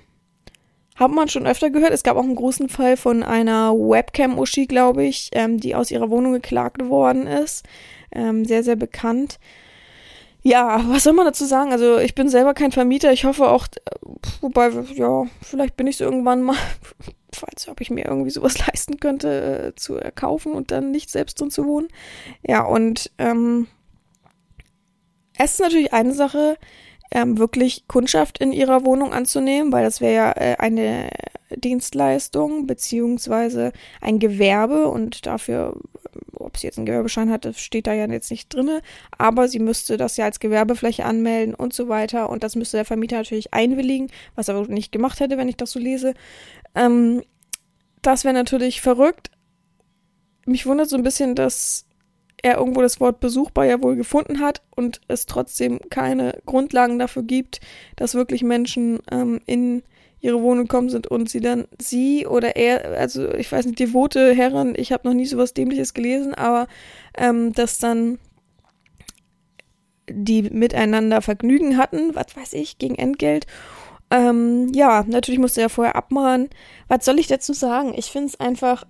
[1.00, 1.92] hat man schon öfter gehört.
[1.92, 6.10] Es gab auch einen großen Fall von einer Webcam-Uschi, glaube ich, ähm, die aus ihrer
[6.10, 7.66] Wohnung geklagt worden ist.
[8.12, 9.40] Ähm, sehr, sehr bekannt.
[10.42, 11.72] Ja, was soll man dazu sagen?
[11.72, 13.14] Also ich bin selber kein Vermieter.
[13.14, 13.68] Ich hoffe auch,
[14.42, 16.58] wobei, ja, vielleicht bin ich es irgendwann mal,
[17.34, 21.40] falls ob ich mir irgendwie sowas leisten könnte, äh, zu erkaufen und dann nicht selbst
[21.40, 21.88] drin zu wohnen.
[22.46, 23.68] Ja, und ähm,
[25.38, 26.58] es ist natürlich eine Sache,
[27.12, 31.10] ähm, wirklich Kundschaft in ihrer Wohnung anzunehmen, weil das wäre ja äh, eine
[31.56, 35.76] Dienstleistung beziehungsweise ein Gewerbe und dafür,
[36.36, 38.82] ob sie jetzt einen Gewerbeschein hat, das steht da ja jetzt nicht drinne,
[39.18, 42.86] aber sie müsste das ja als Gewerbefläche anmelden und so weiter und das müsste der
[42.86, 46.14] Vermieter natürlich einwilligen, was er nicht gemacht hätte, wenn ich das so lese.
[46.76, 47.24] Ähm,
[48.02, 49.32] das wäre natürlich verrückt.
[50.46, 51.86] Mich wundert so ein bisschen, dass
[52.42, 57.24] er irgendwo das Wort besuchbar ja wohl gefunden hat und es trotzdem keine Grundlagen dafür
[57.24, 57.60] gibt,
[57.96, 59.84] dass wirklich Menschen ähm, in
[60.22, 64.34] ihre Wohnung gekommen sind und sie dann sie oder er, also ich weiß nicht, devote
[64.34, 66.68] Herren, ich habe noch nie sowas Dämliches gelesen, aber
[67.18, 68.20] ähm, dass dann
[70.10, 73.46] die miteinander Vergnügen hatten, was weiß ich, gegen Entgelt.
[74.12, 76.50] Ähm, ja, natürlich musste er vorher abmahnen.
[76.88, 77.94] Was soll ich dazu sagen?
[77.96, 78.86] Ich finde es einfach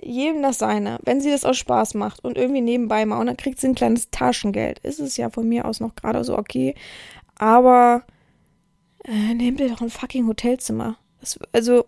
[0.00, 0.98] jedem das seine.
[1.04, 3.74] Wenn sie das aus Spaß macht und irgendwie nebenbei mal und dann kriegt sie ein
[3.74, 6.74] kleines Taschengeld, ist es ja von mir aus noch gerade so okay.
[7.36, 8.02] Aber
[9.04, 10.96] äh, nehmt ihr doch ein fucking Hotelzimmer.
[11.20, 11.84] Das, also,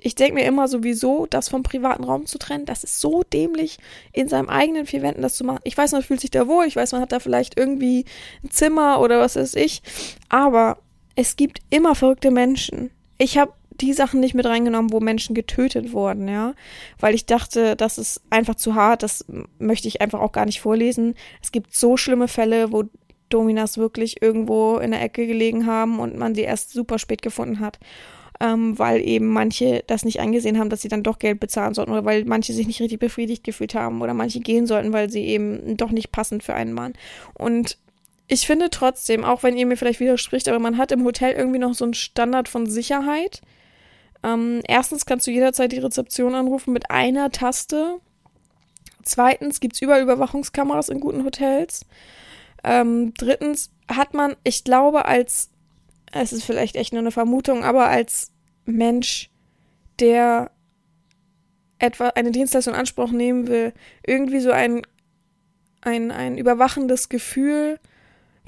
[0.00, 3.78] ich denke mir immer sowieso, das vom privaten Raum zu trennen, das ist so dämlich,
[4.12, 5.60] in seinem eigenen vier Wänden das zu machen.
[5.64, 8.04] Ich weiß, man fühlt sich da wohl, ich weiß, man hat da vielleicht irgendwie
[8.42, 9.82] ein Zimmer oder was weiß ich,
[10.28, 10.78] aber
[11.16, 12.90] es gibt immer verrückte Menschen.
[13.18, 16.54] Ich habe die Sachen nicht mit reingenommen, wo Menschen getötet wurden, ja,
[17.00, 19.24] weil ich dachte, das ist einfach zu hart, das
[19.58, 21.14] möchte ich einfach auch gar nicht vorlesen.
[21.42, 22.84] Es gibt so schlimme Fälle, wo
[23.28, 27.60] Dominas wirklich irgendwo in der Ecke gelegen haben und man sie erst super spät gefunden
[27.60, 27.80] hat,
[28.40, 31.92] ähm, weil eben manche das nicht angesehen haben, dass sie dann doch Geld bezahlen sollten
[31.92, 35.24] oder weil manche sich nicht richtig befriedigt gefühlt haben oder manche gehen sollten, weil sie
[35.24, 36.92] eben doch nicht passend für einen Mann.
[37.34, 37.78] Und
[38.26, 41.58] ich finde trotzdem, auch wenn ihr mir vielleicht widerspricht, aber man hat im Hotel irgendwie
[41.58, 43.42] noch so einen Standard von Sicherheit.
[44.24, 48.00] Ähm, erstens kannst du jederzeit die Rezeption anrufen mit einer Taste.
[49.02, 51.84] Zweitens gibt es überall Überwachungskameras in guten Hotels.
[52.64, 55.50] Ähm, drittens hat man, ich glaube, als,
[56.12, 58.32] es ist vielleicht echt nur eine Vermutung, aber als
[58.64, 59.30] Mensch,
[60.00, 60.50] der
[61.78, 63.74] etwa eine Dienstleistung in Anspruch nehmen will,
[64.06, 64.82] irgendwie so ein,
[65.82, 67.78] ein, ein überwachendes Gefühl,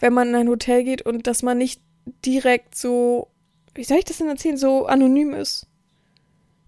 [0.01, 1.83] wenn man in ein Hotel geht und dass man nicht
[2.25, 3.29] direkt so,
[3.77, 5.67] wie soll ich das denn erzählen, so anonym ist.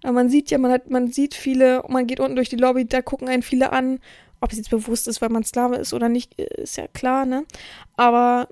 [0.03, 2.87] Aber man sieht ja, man hat, man sieht viele, man geht unten durch die Lobby,
[2.87, 3.99] da gucken einen viele an.
[4.41, 7.45] Ob es jetzt bewusst ist, weil man Sklave ist oder nicht, ist ja klar, ne?
[7.97, 8.49] Aber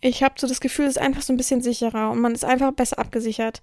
[0.00, 2.44] ich habe so das Gefühl, es ist einfach so ein bisschen sicherer und man ist
[2.44, 3.60] einfach besser abgesichert.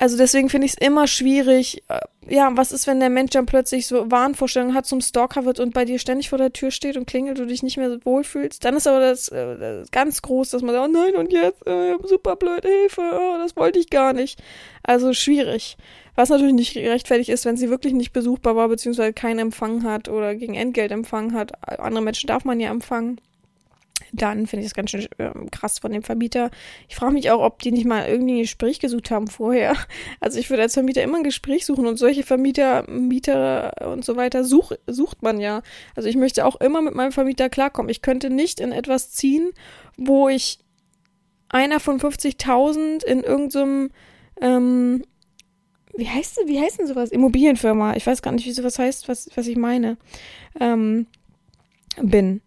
[0.00, 1.82] Also deswegen finde ich es immer schwierig.
[1.88, 5.58] Äh, ja, was ist, wenn der Mensch dann plötzlich so Wahnvorstellungen hat, zum Stalker wird
[5.58, 8.64] und bei dir ständig vor der Tür steht und klingelt, du dich nicht mehr wohlfühlst?
[8.64, 11.66] Dann ist aber das, äh, das ganz groß, dass man sagt, oh nein, und jetzt,
[11.66, 14.40] äh, super blöd, Hilfe, oh, das wollte ich gar nicht.
[14.84, 15.76] Also schwierig.
[16.14, 20.08] Was natürlich nicht gerechtfertigt ist, wenn sie wirklich nicht besuchbar war, beziehungsweise keinen Empfang hat
[20.08, 21.52] oder gegen Entgelt empfangen hat.
[21.80, 23.20] Andere Menschen darf man ja empfangen
[24.12, 26.50] dann finde ich das ganz schön äh, krass von dem Vermieter.
[26.88, 29.74] Ich frage mich auch, ob die nicht mal irgendwie ein Gespräch gesucht haben vorher.
[30.20, 34.16] Also ich würde als Vermieter immer ein Gespräch suchen und solche Vermieter, Mieter und so
[34.16, 35.62] weiter such, sucht man ja.
[35.94, 37.88] Also ich möchte auch immer mit meinem Vermieter klarkommen.
[37.88, 39.50] Ich könnte nicht in etwas ziehen,
[39.96, 40.58] wo ich
[41.48, 43.90] einer von 50.000 in irgendeinem,
[44.40, 45.04] ähm,
[45.96, 47.10] wie heißt wie heißt denn sowas?
[47.10, 47.96] Immobilienfirma.
[47.96, 49.96] Ich weiß gar nicht, wie sowas heißt, was, was ich meine.
[50.60, 51.06] Ähm,
[52.00, 52.42] bin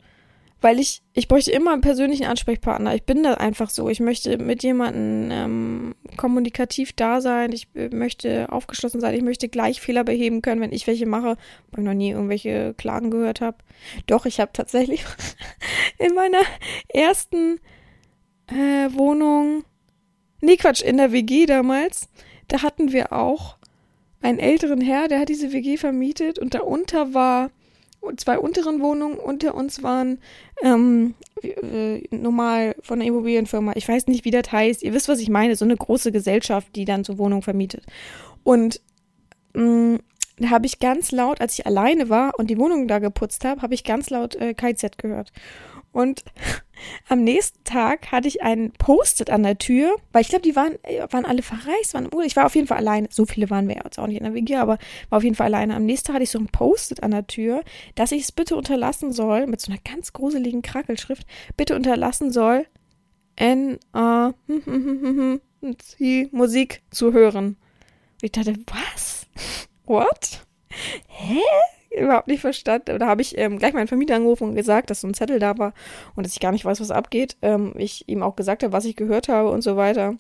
[0.61, 2.93] weil ich, ich bräuchte immer einen persönlichen Ansprechpartner.
[2.93, 3.89] Ich bin da einfach so.
[3.89, 7.51] Ich möchte mit jemandem ähm, kommunikativ da sein.
[7.51, 9.15] Ich äh, möchte aufgeschlossen sein.
[9.15, 11.35] Ich möchte gleich Fehler beheben können, wenn ich welche mache,
[11.71, 13.57] wo ich noch nie irgendwelche Klagen gehört habe.
[14.05, 15.03] Doch, ich habe tatsächlich
[15.97, 16.41] in meiner
[16.87, 17.59] ersten
[18.47, 19.63] äh, Wohnung,
[20.41, 22.07] nee Quatsch, in der WG damals,
[22.47, 23.57] da hatten wir auch
[24.21, 27.49] einen älteren Herr, der hat diese WG vermietet und darunter war
[28.17, 30.19] zwei unteren Wohnungen unter uns waren
[30.63, 33.73] ähm, äh, normal von der Immobilienfirma.
[33.75, 34.83] Ich weiß nicht, wie das heißt.
[34.83, 35.55] Ihr wisst, was ich meine.
[35.55, 37.85] So eine große Gesellschaft, die dann so Wohnungen vermietet.
[38.43, 38.81] Und
[39.53, 39.99] mh, mm,
[40.37, 43.61] da habe ich ganz laut, als ich alleine war und die Wohnung da geputzt habe,
[43.61, 45.31] habe ich ganz laut äh, KZ gehört.
[45.91, 46.23] Und
[47.07, 50.73] am nächsten Tag hatte ich einen Post-it an der Tür, weil ich glaube, die waren,
[50.83, 53.07] äh, waren alle verreist, waren Ich war auf jeden Fall alleine.
[53.11, 54.77] So viele waren wir jetzt auch nicht in der WG, aber
[55.09, 55.75] war auf jeden Fall alleine.
[55.75, 57.63] Am nächsten Tag hatte ich so ein Post-it an der Tür,
[57.95, 61.25] dass ich es bitte unterlassen soll, mit so einer ganz gruseligen Krackelschrift,
[61.57, 62.65] bitte unterlassen soll,
[63.35, 64.33] N, A,
[65.99, 67.45] die Musik zu hören.
[67.45, 69.25] Und ich dachte, was?
[69.85, 70.45] What?
[71.07, 71.41] Hä?
[71.97, 72.99] Überhaupt nicht verstanden.
[72.99, 75.57] Da habe ich ähm, gleich meinen Vermieter angerufen und gesagt, dass so ein Zettel da
[75.57, 75.73] war
[76.15, 77.37] und dass ich gar nicht weiß, was abgeht.
[77.41, 80.15] Ähm, ich ihm auch gesagt habe, was ich gehört habe und so weiter.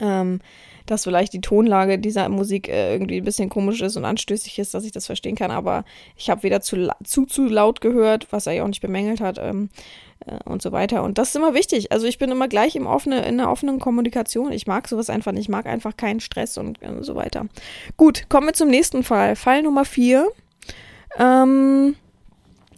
[0.00, 0.40] Ähm,
[0.86, 4.72] dass vielleicht die Tonlage dieser Musik äh, irgendwie ein bisschen komisch ist und anstößig ist,
[4.72, 5.50] dass ich das verstehen kann.
[5.50, 5.84] Aber
[6.16, 9.38] ich habe weder zu, zu, zu laut gehört, was er ja auch nicht bemängelt hat,
[9.38, 9.68] ähm,
[10.26, 11.02] äh, und so weiter.
[11.02, 11.92] Und das ist immer wichtig.
[11.92, 14.52] Also ich bin immer gleich im offene, in der offenen Kommunikation.
[14.52, 15.42] Ich mag sowas einfach nicht.
[15.42, 17.46] Ich mag einfach keinen Stress und äh, so weiter.
[17.96, 19.34] Gut, kommen wir zum nächsten Fall.
[19.34, 20.28] Fall Nummer vier.
[21.18, 21.96] Ähm,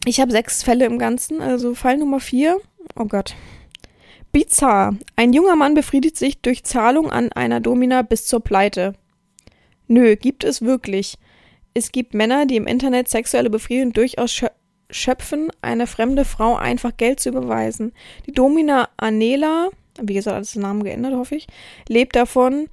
[0.04, 1.40] ich habe sechs Fälle im Ganzen.
[1.40, 2.60] Also Fall Nummer vier.
[2.96, 3.34] Oh Gott.
[4.32, 4.96] Bizarr.
[5.16, 8.94] Ein junger Mann befriedigt sich durch Zahlung an einer Domina bis zur Pleite.
[9.86, 11.16] Nö, gibt es wirklich.
[11.74, 14.42] Es gibt Männer, die im Internet sexuelle Befriedigung durchaus
[14.90, 17.92] schöpfen, eine fremde Frau einfach Geld zu überweisen.
[18.26, 19.70] Die Domina Anela,
[20.00, 21.46] wie gesagt, alles den Namen geändert, hoffe ich,
[21.88, 22.68] lebt davon,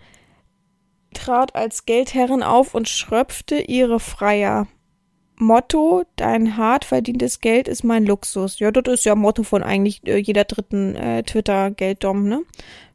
[1.14, 4.68] trat als Geldherrin auf und schröpfte ihre Freier.
[5.38, 8.60] Motto, dein hart verdientes Geld ist mein Luxus.
[8.60, 12.42] Ja, das ist ja Motto von eigentlich äh, jeder dritten äh, Twitter-Gelddom, ne?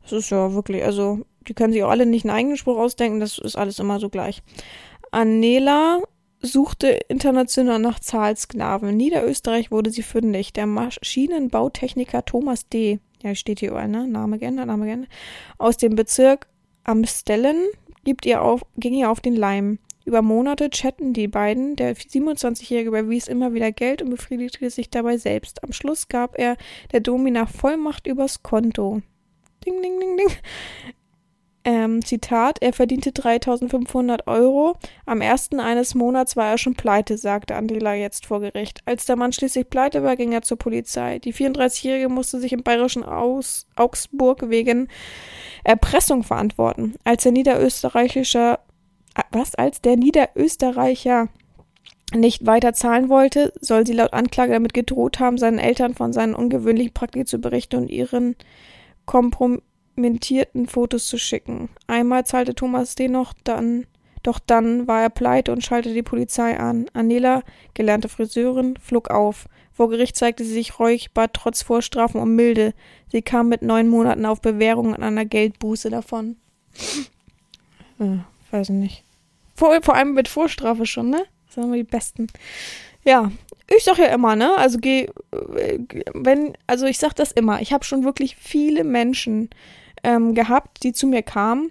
[0.03, 3.21] Das ist ja wirklich, also, die können sich auch alle nicht einen eigenen Spruch ausdenken,
[3.21, 4.43] das ist alles immer so gleich.
[5.11, 6.01] Anela
[6.41, 8.89] suchte international nach Zahlsklaven.
[8.89, 10.55] In Niederösterreich wurde sie fündig.
[10.55, 14.09] Der Maschinenbautechniker Thomas D., ja, steht hier überall, ne?
[14.09, 15.11] Name geändert, Name geändert,
[15.59, 16.47] aus dem Bezirk
[16.85, 17.59] Amstellen
[18.05, 19.79] gibt ihr auf, ging ihr auf den Leim.
[20.11, 21.77] Über Monate chatten die beiden.
[21.77, 25.63] Der 27-Jährige überwies immer wieder Geld und befriedigte sich dabei selbst.
[25.63, 26.57] Am Schluss gab er
[26.91, 29.03] der Domina Vollmacht übers Konto.
[29.65, 30.37] Ding, ding, ding, ding.
[31.63, 34.75] Ähm, Zitat, er verdiente 3500 Euro.
[35.07, 38.81] Am ersten eines Monats war er schon pleite, sagte Andela jetzt vor Gericht.
[38.87, 41.21] Als der Mann schließlich pleite war, ging er zur Polizei.
[41.21, 44.89] Die 34-Jährige musste sich im bayerischen Aus Augsburg wegen
[45.63, 46.97] Erpressung verantworten.
[47.05, 48.59] Als der niederösterreichische,
[49.31, 51.29] was, als der Niederösterreicher
[52.15, 56.35] nicht weiter zahlen wollte, soll sie laut Anklage damit gedroht haben, seinen Eltern von seinen
[56.35, 58.37] ungewöhnlichen Praktiken zu berichten und ihren
[59.07, 59.63] Kompromiss
[60.01, 61.69] mentierten Fotos zu schicken.
[61.87, 63.87] Einmal zahlte Thomas den noch, dann,
[64.23, 66.87] doch dann war er pleite und schaltete die Polizei an.
[66.93, 67.43] Anela,
[67.75, 69.49] gelernte Friseurin, flog auf.
[69.73, 72.75] Vor Gericht zeigte sie sich reuig, bat trotz Vorstrafen um Milde.
[73.09, 76.37] Sie kam mit neun Monaten auf Bewährung an einer Geldbuße davon.
[78.53, 79.05] Weiß nicht.
[79.55, 81.25] Vor, vor allem mit Vorstrafe schon, ne?
[81.47, 82.29] Das sind immer die Besten.
[83.05, 83.31] Ja,
[83.69, 84.57] ich sag ja immer, ne?
[84.57, 85.79] Also geh, äh,
[86.15, 87.61] wenn, also ich sag das immer.
[87.61, 89.51] Ich habe schon wirklich viele Menschen
[90.03, 91.71] ähm, gehabt, die zu mir kamen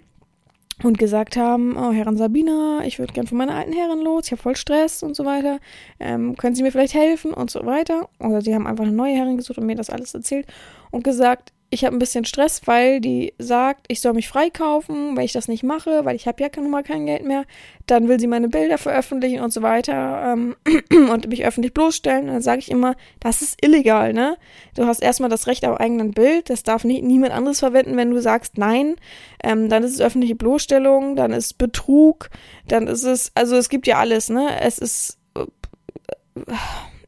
[0.84, 4.32] und gesagt haben, oh, Herrin Sabina, ich würde gern von meiner alten Herrin los, ich
[4.32, 5.60] habe voll Stress und so weiter.
[6.00, 8.10] Ähm, können Sie mir vielleicht helfen und so weiter?
[8.20, 10.48] Oder sie haben einfach eine neue Herrin gesucht und mir das alles erzählt
[10.92, 15.26] und gesagt, ich habe ein bisschen Stress, weil die sagt, ich soll mich freikaufen, weil
[15.26, 17.46] ich das nicht mache, weil ich habe ja nun mal kein Geld mehr.
[17.86, 20.56] Dann will sie meine Bilder veröffentlichen und so weiter ähm,
[21.12, 22.26] und mich öffentlich bloßstellen.
[22.26, 24.38] Und dann sage ich immer, das ist illegal, ne?
[24.76, 28.10] Du hast erstmal das Recht auf eigenen Bild, das darf nie, niemand anderes verwenden, wenn
[28.10, 28.96] du sagst nein.
[29.44, 32.32] Ähm, dann ist es öffentliche Bloßstellung, dann ist Betrug,
[32.68, 34.60] dann ist es, also es gibt ja alles, ne?
[34.60, 35.46] Es ist, äh,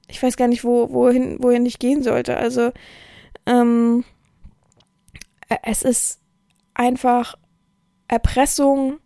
[0.08, 2.38] ich weiß gar nicht, wo, wohin, wohin ich gehen sollte.
[2.38, 2.72] Also,
[3.48, 4.04] ähm,
[5.64, 6.20] es ist
[6.74, 7.36] einfach
[8.08, 9.00] Erpressung.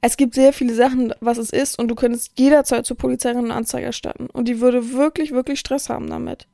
[0.00, 3.54] Es gibt sehr viele Sachen, was es ist, und du könntest jederzeit zur Polizei eine
[3.54, 4.26] Anzeige erstatten.
[4.26, 6.48] Und die würde wirklich, wirklich Stress haben damit.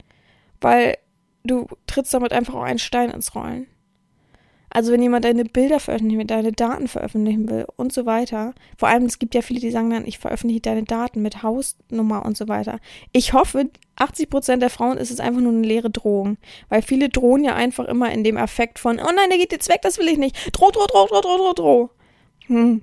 [0.61, 0.99] Weil
[1.45, 3.67] du trittst damit einfach auch einen Stein ins Rollen.
[4.71, 8.55] Also wenn jemand deine Bilder veröffentlichen will, deine Daten veröffentlichen will und so weiter.
[8.77, 12.25] Vor allem, es gibt ja viele, die sagen dann, ich veröffentliche deine Daten mit Hausnummer
[12.25, 12.79] und so weiter.
[13.13, 16.37] Ich hoffe, 80 Prozent der Frauen ist es einfach nur eine leere Drohung.
[16.69, 19.71] Weil viele drohen ja einfach immer in dem Affekt von, oh nein, der geht jetzt
[19.71, 20.37] weg, das will ich nicht.
[20.53, 21.91] Droh, droh, droh, droh, droh, droh, droh.
[22.47, 22.83] Hm.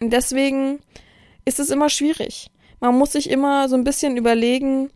[0.00, 0.80] Und deswegen
[1.44, 2.50] ist es immer schwierig.
[2.80, 4.90] Man muss sich immer so ein bisschen überlegen,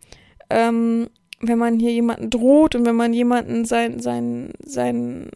[0.51, 1.09] ähm,
[1.40, 5.31] wenn man hier jemanden droht und wenn man jemanden sein, sein, sein,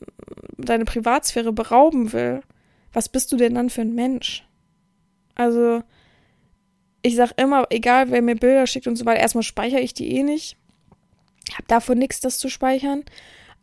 [0.58, 2.42] deine Privatsphäre berauben will,
[2.92, 4.46] was bist du denn dann für ein Mensch?
[5.34, 5.82] Also,
[7.02, 10.16] ich sag immer, egal wer mir Bilder schickt und so weiter, erstmal speichere ich die
[10.16, 10.56] eh nicht.
[11.56, 13.04] Hab davon nichts, das zu speichern.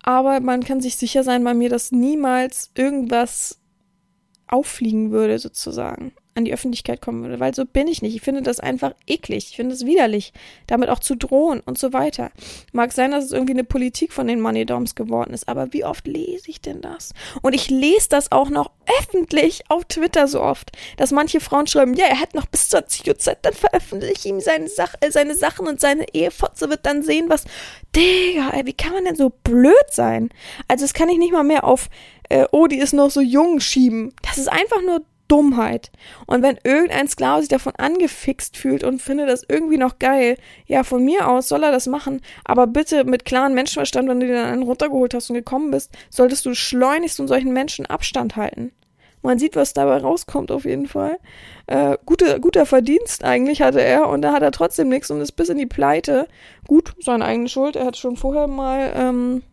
[0.04, 3.60] Aber man kann sich sicher sein bei mir, dass niemals irgendwas
[4.47, 8.15] auffliegen würde, sozusagen an die Öffentlichkeit kommen würde, weil so bin ich nicht.
[8.15, 9.48] Ich finde das einfach eklig.
[9.50, 10.34] Ich finde es widerlich,
[10.67, 12.32] damit auch zu drohen und so weiter.
[12.72, 15.84] Mag sein, dass es irgendwie eine Politik von den Money Doms geworden ist, aber wie
[15.84, 17.13] oft lese ich denn das?
[17.41, 21.94] Und ich lese das auch noch öffentlich auf Twitter so oft, dass manche Frauen schreiben,
[21.96, 25.36] ja, er hat noch bis zur COZ, dann veröffentliche ich ihm seine, Sach äh, seine
[25.36, 27.46] Sachen und seine Ehefotze wird dann sehen, was,
[27.96, 30.30] Digga, ey, wie kann man denn so blöd sein?
[30.67, 31.89] Also das kann ich nicht mal mehr auf,
[32.30, 34.13] äh, oh, die ist noch so jung schieben.
[34.22, 35.91] Das ist einfach nur Dummheit.
[36.28, 40.84] Und wenn irgendein Sklave sich davon angefixt fühlt und findet das irgendwie noch geil, ja,
[40.84, 44.36] von mir aus soll er das machen, aber bitte mit klarem Menschenverstand, wenn du dir
[44.36, 48.74] dann einen runtergeholt hast und gekommen bist, solltest du schleunigst von solchen Menschen Abstand halten.
[49.22, 51.17] Man sieht, was dabei rauskommt auf jeden Fall.
[51.67, 55.34] Äh, gute, guter Verdienst eigentlich hatte er und da hat er trotzdem nichts und ist
[55.34, 56.28] bis in die Pleite.
[56.67, 57.78] Gut, seine eigene Schuld.
[57.78, 59.44] Er hat schon vorher mal ähm,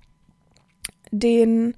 [1.12, 1.76] den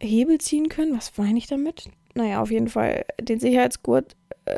[0.00, 0.96] Hebel ziehen können.
[0.96, 1.90] Was meine ich damit?
[2.18, 4.56] Naja, auf jeden Fall den Sicherheitsgurt äh,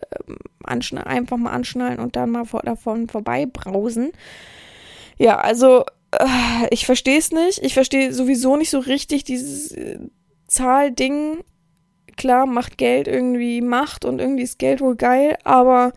[0.64, 4.12] einfach mal anschnallen und dann mal vor, davon vorbeibrausen.
[5.18, 7.62] Ja, also äh, ich verstehe es nicht.
[7.62, 9.99] Ich verstehe sowieso nicht so richtig dieses äh,
[10.46, 11.44] Zahlding.
[12.16, 15.92] Klar, macht Geld irgendwie Macht und irgendwie ist Geld wohl geil, aber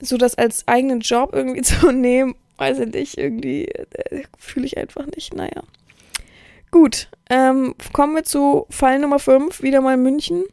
[0.00, 4.76] so das als eigenen Job irgendwie zu nehmen, weiß ich nicht, irgendwie äh, fühle ich
[4.76, 5.34] einfach nicht.
[5.34, 5.62] Naja.
[6.70, 10.44] Gut, ähm, kommen wir zu Fall Nummer 5, wieder mal München.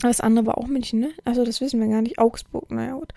[0.00, 1.10] Das andere war auch München, ne?
[1.24, 2.18] Also das wissen wir gar nicht.
[2.18, 3.12] Augsburg, naja gut.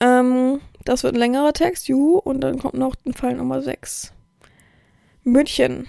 [0.00, 2.18] Ähm, das wird ein längerer Text, juhu.
[2.18, 4.12] Und dann kommt noch ein Fall Nummer 6.
[5.24, 5.86] München.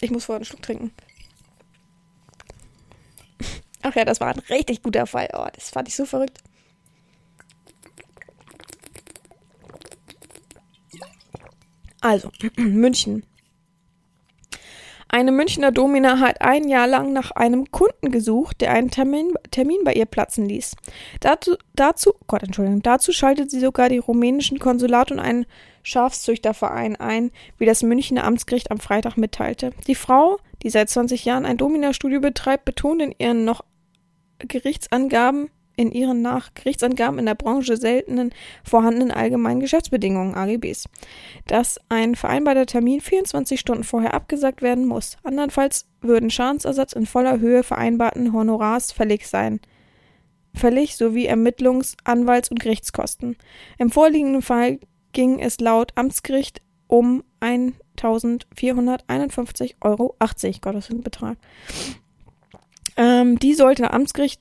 [0.00, 0.92] Ich muss vorher einen Schluck trinken.
[3.82, 5.28] Ach ja, das war ein richtig guter Fall.
[5.32, 6.38] Oh, das fand ich so verrückt.
[12.00, 13.24] Also, München.
[15.10, 19.78] Eine Münchner Domina hat ein Jahr lang nach einem Kunden gesucht, der einen Termin, Termin
[19.82, 20.76] bei ihr platzen ließ.
[21.20, 25.46] Dazu, dazu, Gott, Entschuldigung, dazu schaltet sie sogar die rumänischen Konsulat und einen
[25.82, 29.70] Schafszüchterverein ein, wie das Münchner Amtsgericht am Freitag mitteilte.
[29.86, 33.64] Die Frau, die seit 20 Jahren ein Domina-Studio betreibt, betont in ihren noch
[34.40, 35.48] Gerichtsangaben
[35.78, 38.32] in ihren nach Gerichtsangaben in der Branche seltenen
[38.64, 40.88] vorhandenen allgemeinen Geschäftsbedingungen AGBs,
[41.46, 45.18] dass ein vereinbarter Termin 24 Stunden vorher abgesagt werden muss.
[45.22, 49.60] Andernfalls würden Schadensersatz in voller Höhe vereinbarten Honorars fällig sein.
[50.52, 53.36] Fällig sowie Ermittlungs-, Anwalts- und Gerichtskosten.
[53.78, 54.80] Im vorliegenden Fall
[55.12, 60.16] ging es laut Amtsgericht um 1.451,80 Euro.
[60.18, 61.36] Gott, das ist ein Betrag.
[62.96, 64.40] Ähm, die sollte Amtsgericht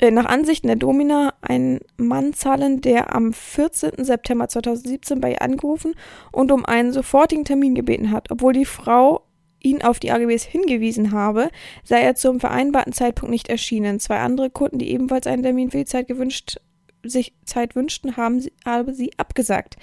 [0.00, 4.04] nach Ansichten der Domina einen Mann zahlen, der am 14.
[4.04, 5.94] September 2017 bei ihr angerufen
[6.30, 8.30] und um einen sofortigen Termin gebeten hat.
[8.30, 9.24] Obwohl die Frau
[9.60, 11.50] ihn auf die AGBs hingewiesen habe,
[11.82, 13.98] sei er zum vereinbarten Zeitpunkt nicht erschienen.
[13.98, 16.60] Zwei andere Kunden, die ebenfalls einen Termin für die Zeit gewünscht,
[17.02, 19.76] sich Zeit wünschten, haben sie, habe sie abgesagt,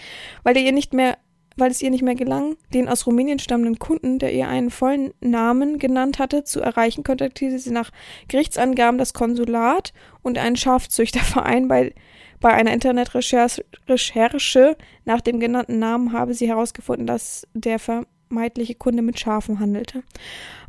[0.44, 1.18] weil er ihr nicht mehr
[1.56, 5.14] weil es ihr nicht mehr gelang, den aus Rumänien stammenden Kunden, der ihr einen vollen
[5.22, 7.92] Namen genannt hatte, zu erreichen, kontaktierte sie nach
[8.28, 11.68] Gerichtsangaben das Konsulat und einen Schafzüchterverein.
[11.68, 11.94] Bei,
[12.42, 19.20] bei einer Internetrecherche nach dem genannten Namen habe sie herausgefunden, dass der vermeintliche Kunde mit
[19.20, 20.04] Schafen handelte.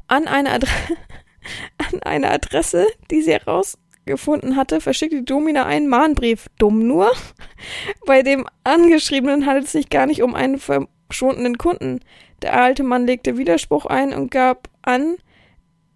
[0.07, 0.71] An eine, Adre
[1.79, 3.33] an eine Adresse, die sie
[4.07, 6.47] herausgefunden hatte, verschickte die Domina einen Mahnbrief.
[6.59, 7.11] Dumm nur.
[8.07, 12.01] Bei dem Angeschriebenen handelt es sich gar nicht um einen verschwundenen Kunden.
[12.43, 15.17] Der alte Mann legte Widerspruch ein und gab an,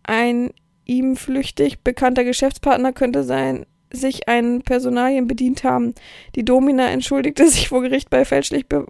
[0.02, 0.50] ein
[0.84, 5.94] ihm flüchtig bekannter Geschäftspartner könnte sein, sich einen Personalien bedient haben.
[6.34, 8.86] Die Domina entschuldigte sich vor Gericht bei fälschlich be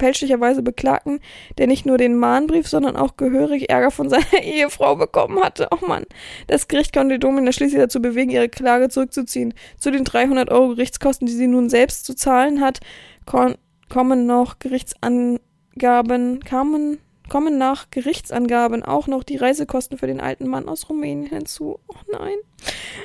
[0.00, 1.20] fälschlicherweise Beklagten,
[1.58, 5.68] der nicht nur den Mahnbrief, sondern auch gehörig Ärger von seiner Ehefrau bekommen hatte.
[5.70, 6.04] Oh Mann.
[6.48, 9.54] Das Gericht konnte Domina schließlich dazu bewegen, ihre Klage zurückzuziehen.
[9.78, 12.80] Zu den 300 Euro Gerichtskosten, die sie nun selbst zu zahlen hat,
[13.26, 16.98] kommen noch Gerichtsangaben, kamen
[17.28, 21.78] kommen nach Gerichtsangaben auch noch die Reisekosten für den alten Mann aus Rumänien hinzu.
[21.86, 22.34] Oh nein.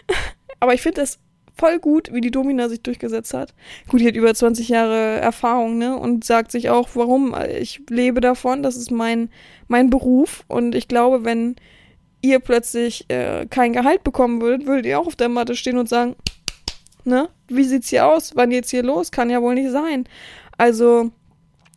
[0.59, 1.19] Aber ich finde es
[1.55, 3.53] voll gut, wie die Domina sich durchgesetzt hat.
[3.87, 5.97] Gut, die hat über 20 Jahre Erfahrung, ne?
[5.97, 7.35] Und sagt sich auch, warum?
[7.59, 9.29] Ich lebe davon, das ist mein,
[9.67, 10.43] mein Beruf.
[10.47, 11.55] Und ich glaube, wenn
[12.21, 15.89] ihr plötzlich äh, kein Gehalt bekommen würdet, würdet ihr auch auf der Matte stehen und
[15.89, 16.15] sagen,
[17.05, 17.29] ne?
[17.47, 18.35] Wie sieht's hier aus?
[18.35, 19.11] Wann geht's hier los?
[19.11, 20.05] Kann ja wohl nicht sein.
[20.57, 21.11] Also,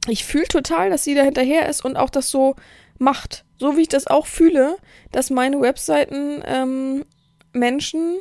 [0.09, 2.57] ich fühle total, dass sie da hinterher ist und auch das so
[2.99, 3.45] macht.
[3.59, 4.77] So wie ich das auch fühle,
[5.13, 7.05] dass meine Webseiten ähm,
[7.53, 8.19] Menschen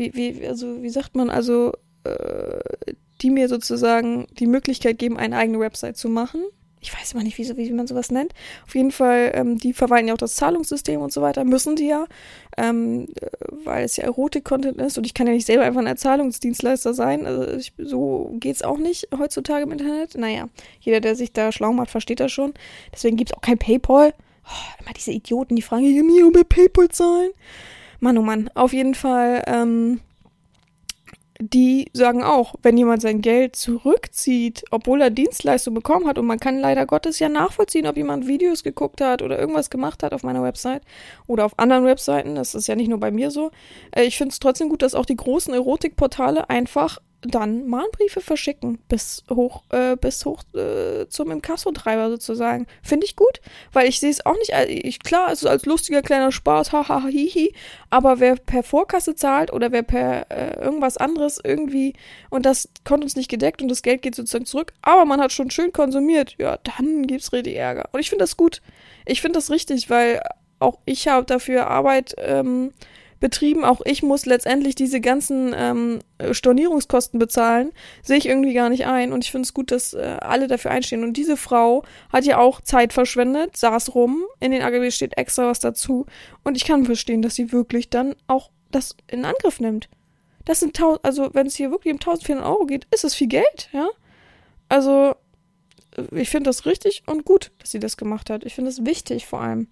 [0.00, 1.72] wie, wie, also, wie sagt man, also,
[2.04, 6.42] äh, die mir sozusagen die Möglichkeit geben, eine eigene Website zu machen.
[6.82, 8.32] Ich weiß immer nicht, wie, wie man sowas nennt.
[8.66, 11.88] Auf jeden Fall, ähm, die verwalten ja auch das Zahlungssystem und so weiter, müssen die
[11.88, 12.06] ja,
[12.56, 13.08] ähm,
[13.50, 17.26] weil es ja Erotik-Content ist und ich kann ja nicht selber einfach ein Zahlungsdienstleister sein.
[17.26, 20.16] Also ich, so geht's auch nicht heutzutage im Internet.
[20.16, 20.48] Naja,
[20.80, 22.54] jeder, der sich da schlau macht, versteht das schon.
[22.94, 24.14] Deswegen gibt's auch kein Paypal.
[24.46, 27.32] Oh, immer diese Idioten, die fragen, ich mir über Paypal zahlen.
[28.00, 30.00] Mann, oh Mann, auf jeden Fall, ähm,
[31.40, 36.38] die sagen auch, wenn jemand sein Geld zurückzieht, obwohl er Dienstleistung bekommen hat, und man
[36.38, 40.22] kann leider Gottes ja nachvollziehen, ob jemand Videos geguckt hat oder irgendwas gemacht hat auf
[40.22, 40.82] meiner Website
[41.26, 43.50] oder auf anderen Webseiten, das ist ja nicht nur bei mir so.
[43.92, 48.78] Äh, ich finde es trotzdem gut, dass auch die großen Erotikportale einfach dann Mahnbriefe verschicken
[48.88, 52.66] bis hoch äh, bis hoch äh, zum Inkasso-Treiber sozusagen.
[52.82, 53.40] Finde ich gut,
[53.72, 56.72] weil ich sehe es auch nicht, äh, ich, klar, es ist als lustiger kleiner Spaß,
[56.72, 57.54] haha, hihi,
[57.90, 61.94] aber wer per Vorkasse zahlt oder wer per äh, irgendwas anderes irgendwie
[62.30, 65.32] und das kommt uns nicht gedeckt und das Geld geht sozusagen zurück, aber man hat
[65.32, 67.88] schon schön konsumiert, ja, dann gibt's richtig Ärger.
[67.92, 68.62] Und ich finde das gut.
[69.06, 70.22] Ich finde das richtig, weil
[70.58, 72.72] auch ich habe dafür Arbeit ähm,
[73.20, 73.64] betrieben.
[73.64, 76.00] Auch ich muss letztendlich diese ganzen ähm,
[76.32, 77.70] Stornierungskosten bezahlen.
[78.02, 79.12] Sehe ich irgendwie gar nicht ein.
[79.12, 81.04] Und ich finde es gut, dass äh, alle dafür einstehen.
[81.04, 84.24] Und diese Frau hat ja auch Zeit verschwendet, saß rum.
[84.40, 86.06] In den AGB steht extra was dazu.
[86.42, 89.88] Und ich kann verstehen, dass sie wirklich dann auch das in Angriff nimmt.
[90.46, 93.28] Das sind tausend, also wenn es hier wirklich um 1400 Euro geht, ist es viel
[93.28, 93.88] Geld, ja.
[94.68, 95.16] Also,
[96.12, 98.44] ich finde das richtig und gut, dass sie das gemacht hat.
[98.44, 99.68] Ich finde es wichtig vor allem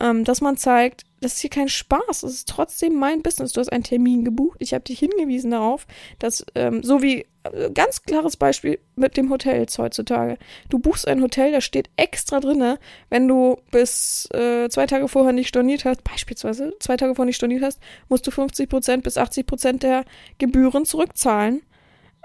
[0.00, 3.52] ähm, dass man zeigt, das ist hier kein Spaß, es ist trotzdem mein Business.
[3.52, 5.86] Du hast einen Termin gebucht, ich habe dich hingewiesen darauf,
[6.18, 10.38] dass, ähm, so wie, äh, ganz klares Beispiel mit dem Hotels heutzutage.
[10.68, 12.78] Du buchst ein Hotel, da steht extra drinne,
[13.10, 17.36] wenn du bis äh, zwei Tage vorher nicht storniert hast, beispielsweise zwei Tage vorher nicht
[17.36, 20.04] storniert hast, musst du 50% bis 80% der
[20.38, 21.62] Gebühren zurückzahlen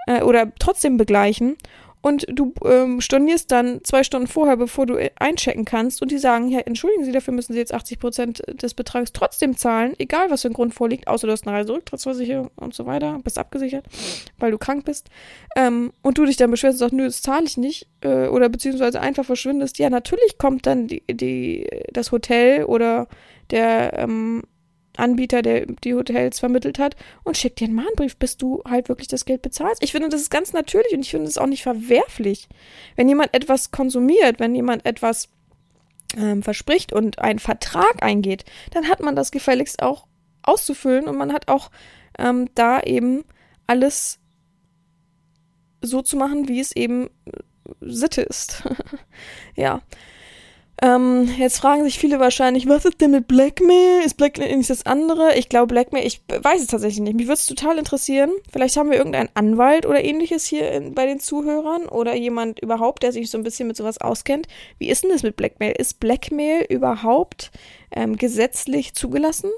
[0.06, 1.56] äh, oder trotzdem begleichen.
[2.04, 6.48] Und du ähm, stornierst dann zwei Stunden vorher, bevor du einchecken kannst und die sagen,
[6.48, 10.42] ja, entschuldigen Sie, dafür müssen Sie jetzt 80 Prozent des Betrags trotzdem zahlen, egal was
[10.42, 13.86] für ein Grund vorliegt, außer du hast eine Reiserücktrittsversicherung und so weiter, bist abgesichert,
[14.38, 15.08] weil du krank bist.
[15.56, 18.50] Ähm, und du dich dann beschwerst und sagst, nö, das zahle ich nicht äh, oder
[18.50, 23.08] beziehungsweise einfach verschwindest, ja, natürlich kommt dann die, die, das Hotel oder
[23.50, 24.42] der ähm,
[24.96, 29.08] Anbieter, der die Hotels vermittelt hat, und schickt dir einen Mahnbrief, bis du halt wirklich
[29.08, 29.82] das Geld bezahlst.
[29.82, 32.48] Ich finde, das ist ganz natürlich und ich finde es auch nicht verwerflich.
[32.96, 35.28] Wenn jemand etwas konsumiert, wenn jemand etwas
[36.16, 40.06] ähm, verspricht und einen Vertrag eingeht, dann hat man das gefälligst auch
[40.42, 41.70] auszufüllen und man hat auch
[42.18, 43.24] ähm, da eben
[43.66, 44.18] alles
[45.80, 47.10] so zu machen, wie es eben
[47.80, 48.62] Sitte ist.
[49.56, 49.82] ja.
[50.82, 54.02] Ähm, jetzt fragen sich viele wahrscheinlich, was ist denn mit Blackmail?
[54.04, 55.36] Ist Blackmail nicht das andere?
[55.36, 57.14] Ich glaube Blackmail, ich weiß es tatsächlich nicht.
[57.14, 58.32] Mich würde es total interessieren.
[58.52, 63.04] Vielleicht haben wir irgendeinen Anwalt oder ähnliches hier in, bei den Zuhörern oder jemand überhaupt,
[63.04, 64.48] der sich so ein bisschen mit sowas auskennt.
[64.78, 65.74] Wie ist denn das mit Blackmail?
[65.78, 67.52] Ist Blackmail überhaupt
[67.92, 69.50] ähm, gesetzlich zugelassen?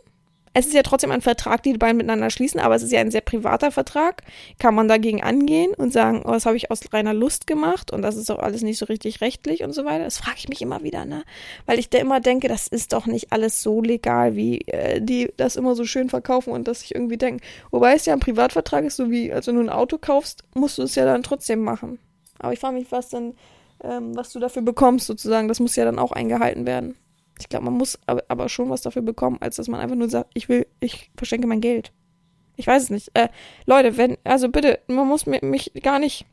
[0.58, 3.00] Es ist ja trotzdem ein Vertrag, die die beiden miteinander schließen, aber es ist ja
[3.00, 4.22] ein sehr privater Vertrag.
[4.58, 8.00] Kann man dagegen angehen und sagen, oh, das habe ich aus reiner Lust gemacht und
[8.00, 10.04] das ist doch alles nicht so richtig rechtlich und so weiter?
[10.04, 11.24] Das frage ich mich immer wieder, ne?
[11.66, 15.30] Weil ich da immer denke, das ist doch nicht alles so legal, wie äh, die
[15.36, 18.86] das immer so schön verkaufen und dass ich irgendwie denke, wobei es ja ein Privatvertrag
[18.86, 21.60] ist, so wie, als wenn du ein Auto kaufst, musst du es ja dann trotzdem
[21.60, 21.98] machen.
[22.38, 23.34] Aber ich frage mich, was denn,
[23.84, 25.48] ähm, was du dafür bekommst, sozusagen.
[25.48, 26.96] Das muss ja dann auch eingehalten werden.
[27.38, 30.30] Ich glaube, man muss aber schon was dafür bekommen, als dass man einfach nur sagt,
[30.34, 31.92] ich will, ich verschenke mein Geld.
[32.56, 33.10] Ich weiß es nicht.
[33.14, 33.28] Äh,
[33.66, 36.24] Leute, wenn, also bitte, man muss mich gar nicht,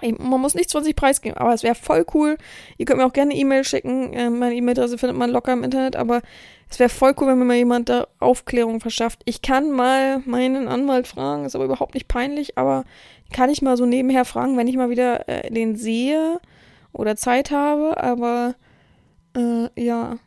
[0.00, 2.38] man muss nichts von sich preisgeben, aber es wäre voll cool.
[2.78, 4.12] Ihr könnt mir auch gerne E-Mail schicken.
[4.14, 6.22] Äh, meine E-Mail-Adresse findet man locker im Internet, aber
[6.70, 9.20] es wäre voll cool, wenn mir mal jemand da Aufklärung verschafft.
[9.26, 12.84] Ich kann mal meinen Anwalt fragen, ist aber überhaupt nicht peinlich, aber
[13.32, 16.40] kann ich mal so nebenher fragen, wenn ich mal wieder äh, den sehe
[16.92, 18.54] oder Zeit habe, aber
[19.36, 20.18] äh, ja.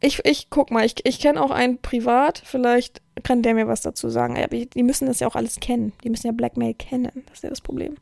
[0.00, 3.80] Ich, ich guck mal, ich, ich kenne auch einen privat, vielleicht kann der mir was
[3.80, 4.36] dazu sagen.
[4.36, 5.92] Aber die müssen das ja auch alles kennen.
[6.04, 7.24] Die müssen ja Blackmail kennen.
[7.26, 7.96] Das ist ja das Problem.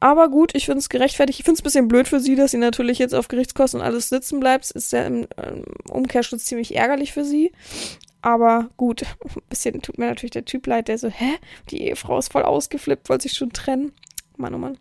[0.00, 1.38] Aber gut, ich finde es gerechtfertigt.
[1.38, 4.08] Ich finde es ein bisschen blöd für sie, dass sie natürlich jetzt auf Gerichtskosten alles
[4.08, 4.70] sitzen bleibt.
[4.70, 7.52] Ist ja im ähm, Umkehrschluss ziemlich ärgerlich für sie.
[8.22, 11.34] Aber gut, ein bisschen tut mir natürlich der Typ leid, der so, hä?
[11.70, 13.92] Die Ehefrau ist voll ausgeflippt, wollte sich schon trennen.
[14.38, 14.78] Mann, oh Mann.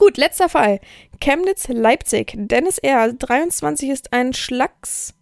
[0.00, 0.80] Gut, letzter Fall.
[1.20, 2.32] Chemnitz-Leipzig.
[2.34, 5.12] Dennis R., 23, ist ein Schlacks.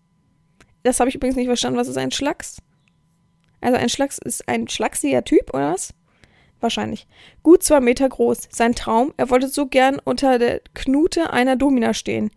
[0.84, 1.80] Das habe ich übrigens nicht verstanden.
[1.80, 2.62] Was ist ein Schlacks?
[3.60, 5.94] Also ein Schlacks ist ein schlachsiger Typ, oder was?
[6.60, 7.08] Wahrscheinlich.
[7.42, 8.50] Gut zwei Meter groß.
[8.52, 12.30] Sein Traum, er wollte so gern unter der Knute einer Domina stehen.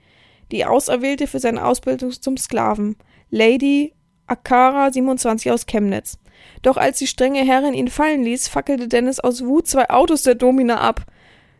[0.51, 2.95] Die Auserwählte für seine Ausbildung zum Sklaven.
[3.29, 3.93] Lady
[4.25, 6.17] Akara 27 aus Chemnitz.
[6.63, 10.33] Doch als die strenge Herrin ihn fallen ließ, fackelte Dennis aus Wut zwei Autos der
[10.33, 11.05] Domina ab.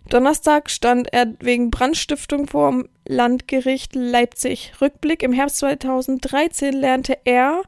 [0.10, 4.74] Donnerstag stand er wegen Brandstiftung vor dem Landgericht Leipzig.
[4.82, 7.62] Rückblick im Herbst 2013 lernte er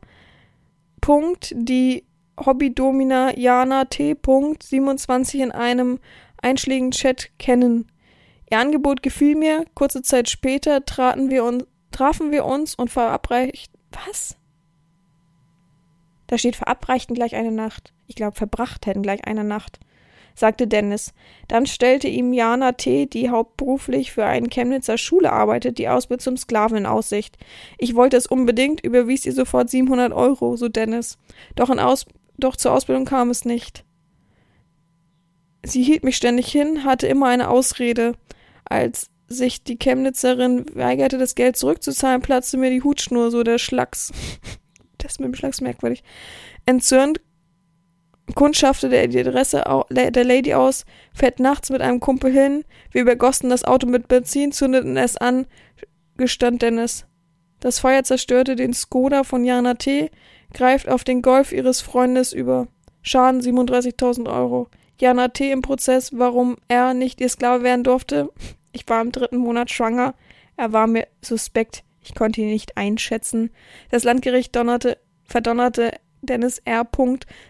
[1.00, 2.06] Punkt, die
[2.44, 4.16] Hobbydomina Jana T.
[4.62, 6.00] 27 in einem
[6.42, 7.88] einschlägigen Chat kennen.
[8.52, 9.66] Ihr Angebot gefiel mir.
[9.74, 13.80] Kurze Zeit später traten wir uns, trafen wir uns und verabreichten.
[13.92, 14.38] Was?
[16.28, 17.94] Da steht verabreichten gleich eine Nacht.
[18.08, 19.80] Ich glaube, verbracht hätten gleich eine Nacht
[20.36, 21.14] sagte Dennis.
[21.48, 26.38] Dann stellte ihm Jana T., die hauptberuflich für eine Chemnitzer Schule arbeitet, die Ausbildung zum
[26.38, 27.38] Sklaven in Aussicht.
[27.78, 31.18] Ich wollte es unbedingt, überwies ihr sofort 700 Euro, so Dennis.
[31.56, 32.06] Doch, in Aus
[32.38, 33.86] doch zur Ausbildung kam es nicht.
[35.64, 38.14] Sie hielt mich ständig hin, hatte immer eine Ausrede.
[38.66, 44.12] Als sich die Chemnitzerin weigerte, das Geld zurückzuzahlen, platzte mir die Hutschnur, so der Schlacks.
[44.98, 46.04] das ist mit dem Schlacks merkwürdig.
[46.66, 47.22] Entzürnt
[48.36, 53.50] kundschaftete er die Adresse der Lady aus, fährt nachts mit einem Kumpel hin, wir übergossen
[53.50, 55.46] das Auto mit Benzin, zündeten es an,
[56.18, 57.06] gestand Dennis.
[57.60, 60.12] Das Feuer zerstörte den Skoda von Jana T.,
[60.54, 62.68] greift auf den Golf ihres Freundes über.
[63.02, 64.68] Schaden 37.000 Euro.
[65.00, 65.52] Jana T.
[65.52, 68.30] im Prozess, warum er nicht ihr Sklave werden durfte.
[68.72, 70.14] Ich war im dritten Monat schwanger.
[70.56, 71.84] Er war mir suspekt.
[72.02, 73.50] Ich konnte ihn nicht einschätzen.
[73.90, 75.92] Das Landgericht donnerte, verdonnerte
[76.26, 76.88] Dennis R.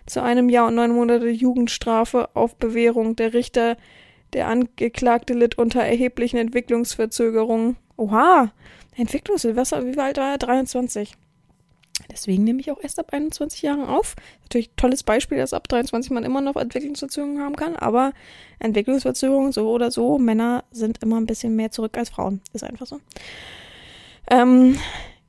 [0.06, 3.16] zu einem Jahr und neun Monate Jugendstrafe auf Bewährung.
[3.16, 3.78] Der Richter,
[4.34, 7.78] der Angeklagte, litt unter erheblichen Entwicklungsverzögerungen.
[7.98, 8.52] Oha,
[8.96, 10.38] Entwicklungssilvester, wie alt war er?
[10.38, 11.16] 23.
[12.12, 14.16] Deswegen nehme ich auch erst ab 21 Jahren auf.
[14.44, 18.14] Natürlich tolles Beispiel, dass ab 23 man immer noch Entwicklungsverzögerungen haben kann, aber
[18.60, 22.42] Entwicklungsverzögerungen so oder so, Männer sind immer ein bisschen mehr zurück als Frauen.
[22.54, 23.00] Ist einfach so.
[24.30, 24.78] Ähm,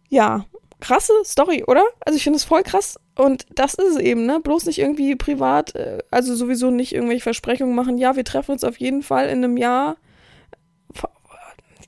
[0.08, 0.46] ja,
[0.84, 1.84] krasse Story, oder?
[2.00, 2.98] Also ich finde es voll krass.
[3.16, 4.40] Und das ist es eben, ne?
[4.40, 7.98] Bloß nicht irgendwie privat, äh, also sowieso nicht irgendwelche Versprechungen machen.
[7.98, 9.96] Ja, wir treffen uns auf jeden Fall in einem Jahr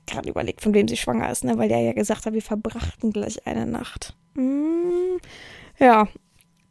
[0.07, 1.57] gerade überlegt, von wem sie schwanger ist, ne?
[1.57, 4.15] weil der ja gesagt hat, wir verbrachten gleich eine Nacht.
[4.33, 5.17] Mm,
[5.77, 6.07] ja,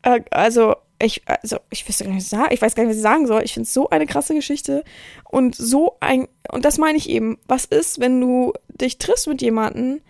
[0.02, 2.32] äh, also ich, also ich wüsste gar nicht.
[2.50, 3.42] Ich weiß gar nicht, was ich sagen soll.
[3.42, 4.82] Ich finde es so eine krasse Geschichte
[5.24, 7.38] und so ein, und das meine ich eben.
[7.46, 10.00] Was ist, wenn du dich triffst mit jemandem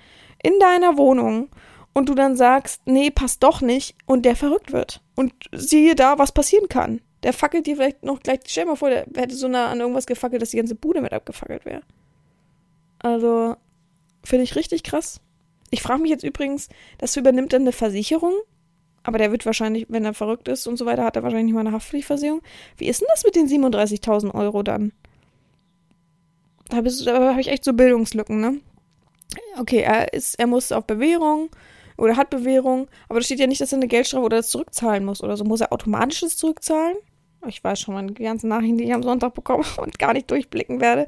[0.43, 1.49] in deiner Wohnung
[1.97, 6.19] und du dann sagst, nee, passt doch nicht und der verrückt wird und siehe da,
[6.19, 7.01] was passieren kann.
[7.23, 9.81] Der fackelt dir vielleicht noch gleich, stell dir mal vor, der hätte so nah an
[9.81, 11.81] irgendwas gefackelt, dass die ganze Bude mit abgefackelt wäre.
[12.99, 13.57] Also,
[14.23, 15.23] finde ich richtig krass.
[15.71, 16.69] Ich frage mich jetzt übrigens,
[16.99, 18.35] das übernimmt dann eine Versicherung,
[19.03, 21.55] aber der wird wahrscheinlich, wenn er verrückt ist und so weiter, hat er wahrscheinlich nicht
[21.55, 22.43] mal eine Haftpflichtversicherung.
[22.77, 24.93] Wie ist denn das mit den 37.000 Euro dann?
[26.69, 28.61] Da, da habe ich echt so Bildungslücken, ne?
[29.59, 31.49] Okay, er, ist, er muss auf Bewährung
[31.97, 35.05] oder hat Bewährung, aber da steht ja nicht, dass er eine Geldstrafe oder das zurückzahlen
[35.05, 35.45] muss oder so.
[35.45, 36.97] Muss er automatisch das zurückzahlen?
[37.47, 40.81] Ich weiß schon die ganzen Nachrichten, die ich am Sonntag bekomme und gar nicht durchblicken
[40.81, 41.07] werde,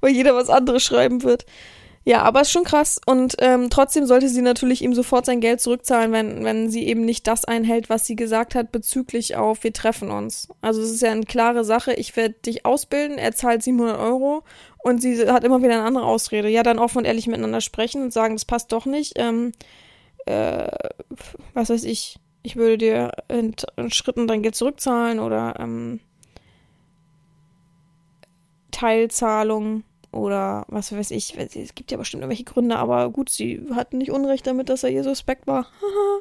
[0.00, 1.46] weil jeder was anderes schreiben wird.
[2.06, 5.62] Ja, aber ist schon krass und ähm, trotzdem sollte sie natürlich ihm sofort sein Geld
[5.62, 9.72] zurückzahlen, wenn, wenn sie eben nicht das einhält, was sie gesagt hat bezüglich auf wir
[9.72, 10.48] treffen uns.
[10.60, 14.42] Also es ist ja eine klare Sache, ich werde dich ausbilden, er zahlt 700 Euro
[14.82, 16.50] und sie hat immer wieder eine andere Ausrede.
[16.50, 19.14] Ja, dann offen und ehrlich miteinander sprechen und sagen, das passt doch nicht.
[19.16, 19.52] Ähm,
[20.26, 20.68] äh,
[21.52, 26.00] was weiß ich, ich würde dir in, in Schritten dein Geld zurückzahlen oder ähm,
[28.70, 31.36] Teilzahlung oder was weiß ich.
[31.36, 34.90] Es gibt ja bestimmt irgendwelche Gründe, aber gut, sie hatten nicht Unrecht damit, dass er
[34.90, 35.66] ihr suspekt war.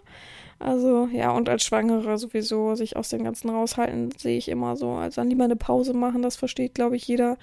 [0.59, 4.91] also, ja, und als Schwangere sowieso sich aus dem Ganzen raushalten, sehe ich immer so.
[4.91, 7.37] Also dann lieber eine Pause machen, das versteht, glaube ich, jeder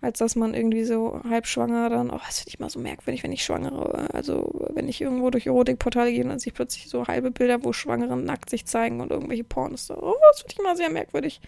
[0.00, 3.24] als dass man irgendwie so halb schwanger dann, oh, das finde ich mal so merkwürdig,
[3.24, 6.88] wenn ich schwangere, also wenn ich irgendwo durch Erotikportale gehe und dann sehe ich plötzlich
[6.88, 10.62] so halbe Bilder, wo Schwangere nackt sich zeigen und irgendwelche Pornos, oh, das finde ich
[10.62, 11.40] mal sehr merkwürdig.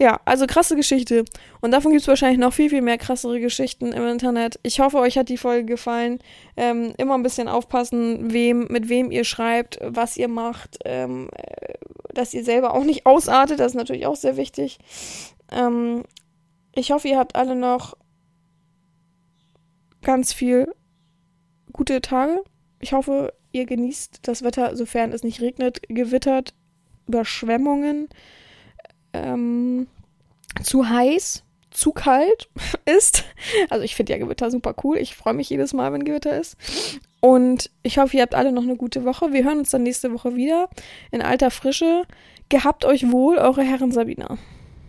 [0.00, 1.26] Ja, also krasse Geschichte.
[1.60, 4.58] Und davon gibt es wahrscheinlich noch viel, viel mehr krassere Geschichten im Internet.
[4.62, 6.20] Ich hoffe, euch hat die Folge gefallen.
[6.56, 11.74] Ähm, immer ein bisschen aufpassen, wem, mit wem ihr schreibt, was ihr macht, ähm, äh,
[12.14, 13.60] dass ihr selber auch nicht ausartet.
[13.60, 14.78] Das ist natürlich auch sehr wichtig.
[15.52, 16.04] Ähm,
[16.74, 17.96] ich hoffe, ihr habt alle noch
[20.02, 20.72] ganz viel
[21.72, 22.42] gute Tage.
[22.80, 26.54] Ich hoffe, ihr genießt das Wetter, sofern es nicht regnet, gewittert,
[27.06, 28.08] Überschwemmungen,
[29.12, 29.88] ähm,
[30.62, 32.48] zu heiß, zu kalt
[32.84, 33.24] ist.
[33.68, 34.96] Also ich finde ja Gewitter super cool.
[34.98, 36.56] Ich freue mich jedes Mal, wenn Gewitter ist.
[37.20, 39.32] Und ich hoffe, ihr habt alle noch eine gute Woche.
[39.32, 40.68] Wir hören uns dann nächste Woche wieder
[41.10, 42.04] in alter Frische.
[42.48, 44.38] Gehabt euch wohl, eure Herren Sabina.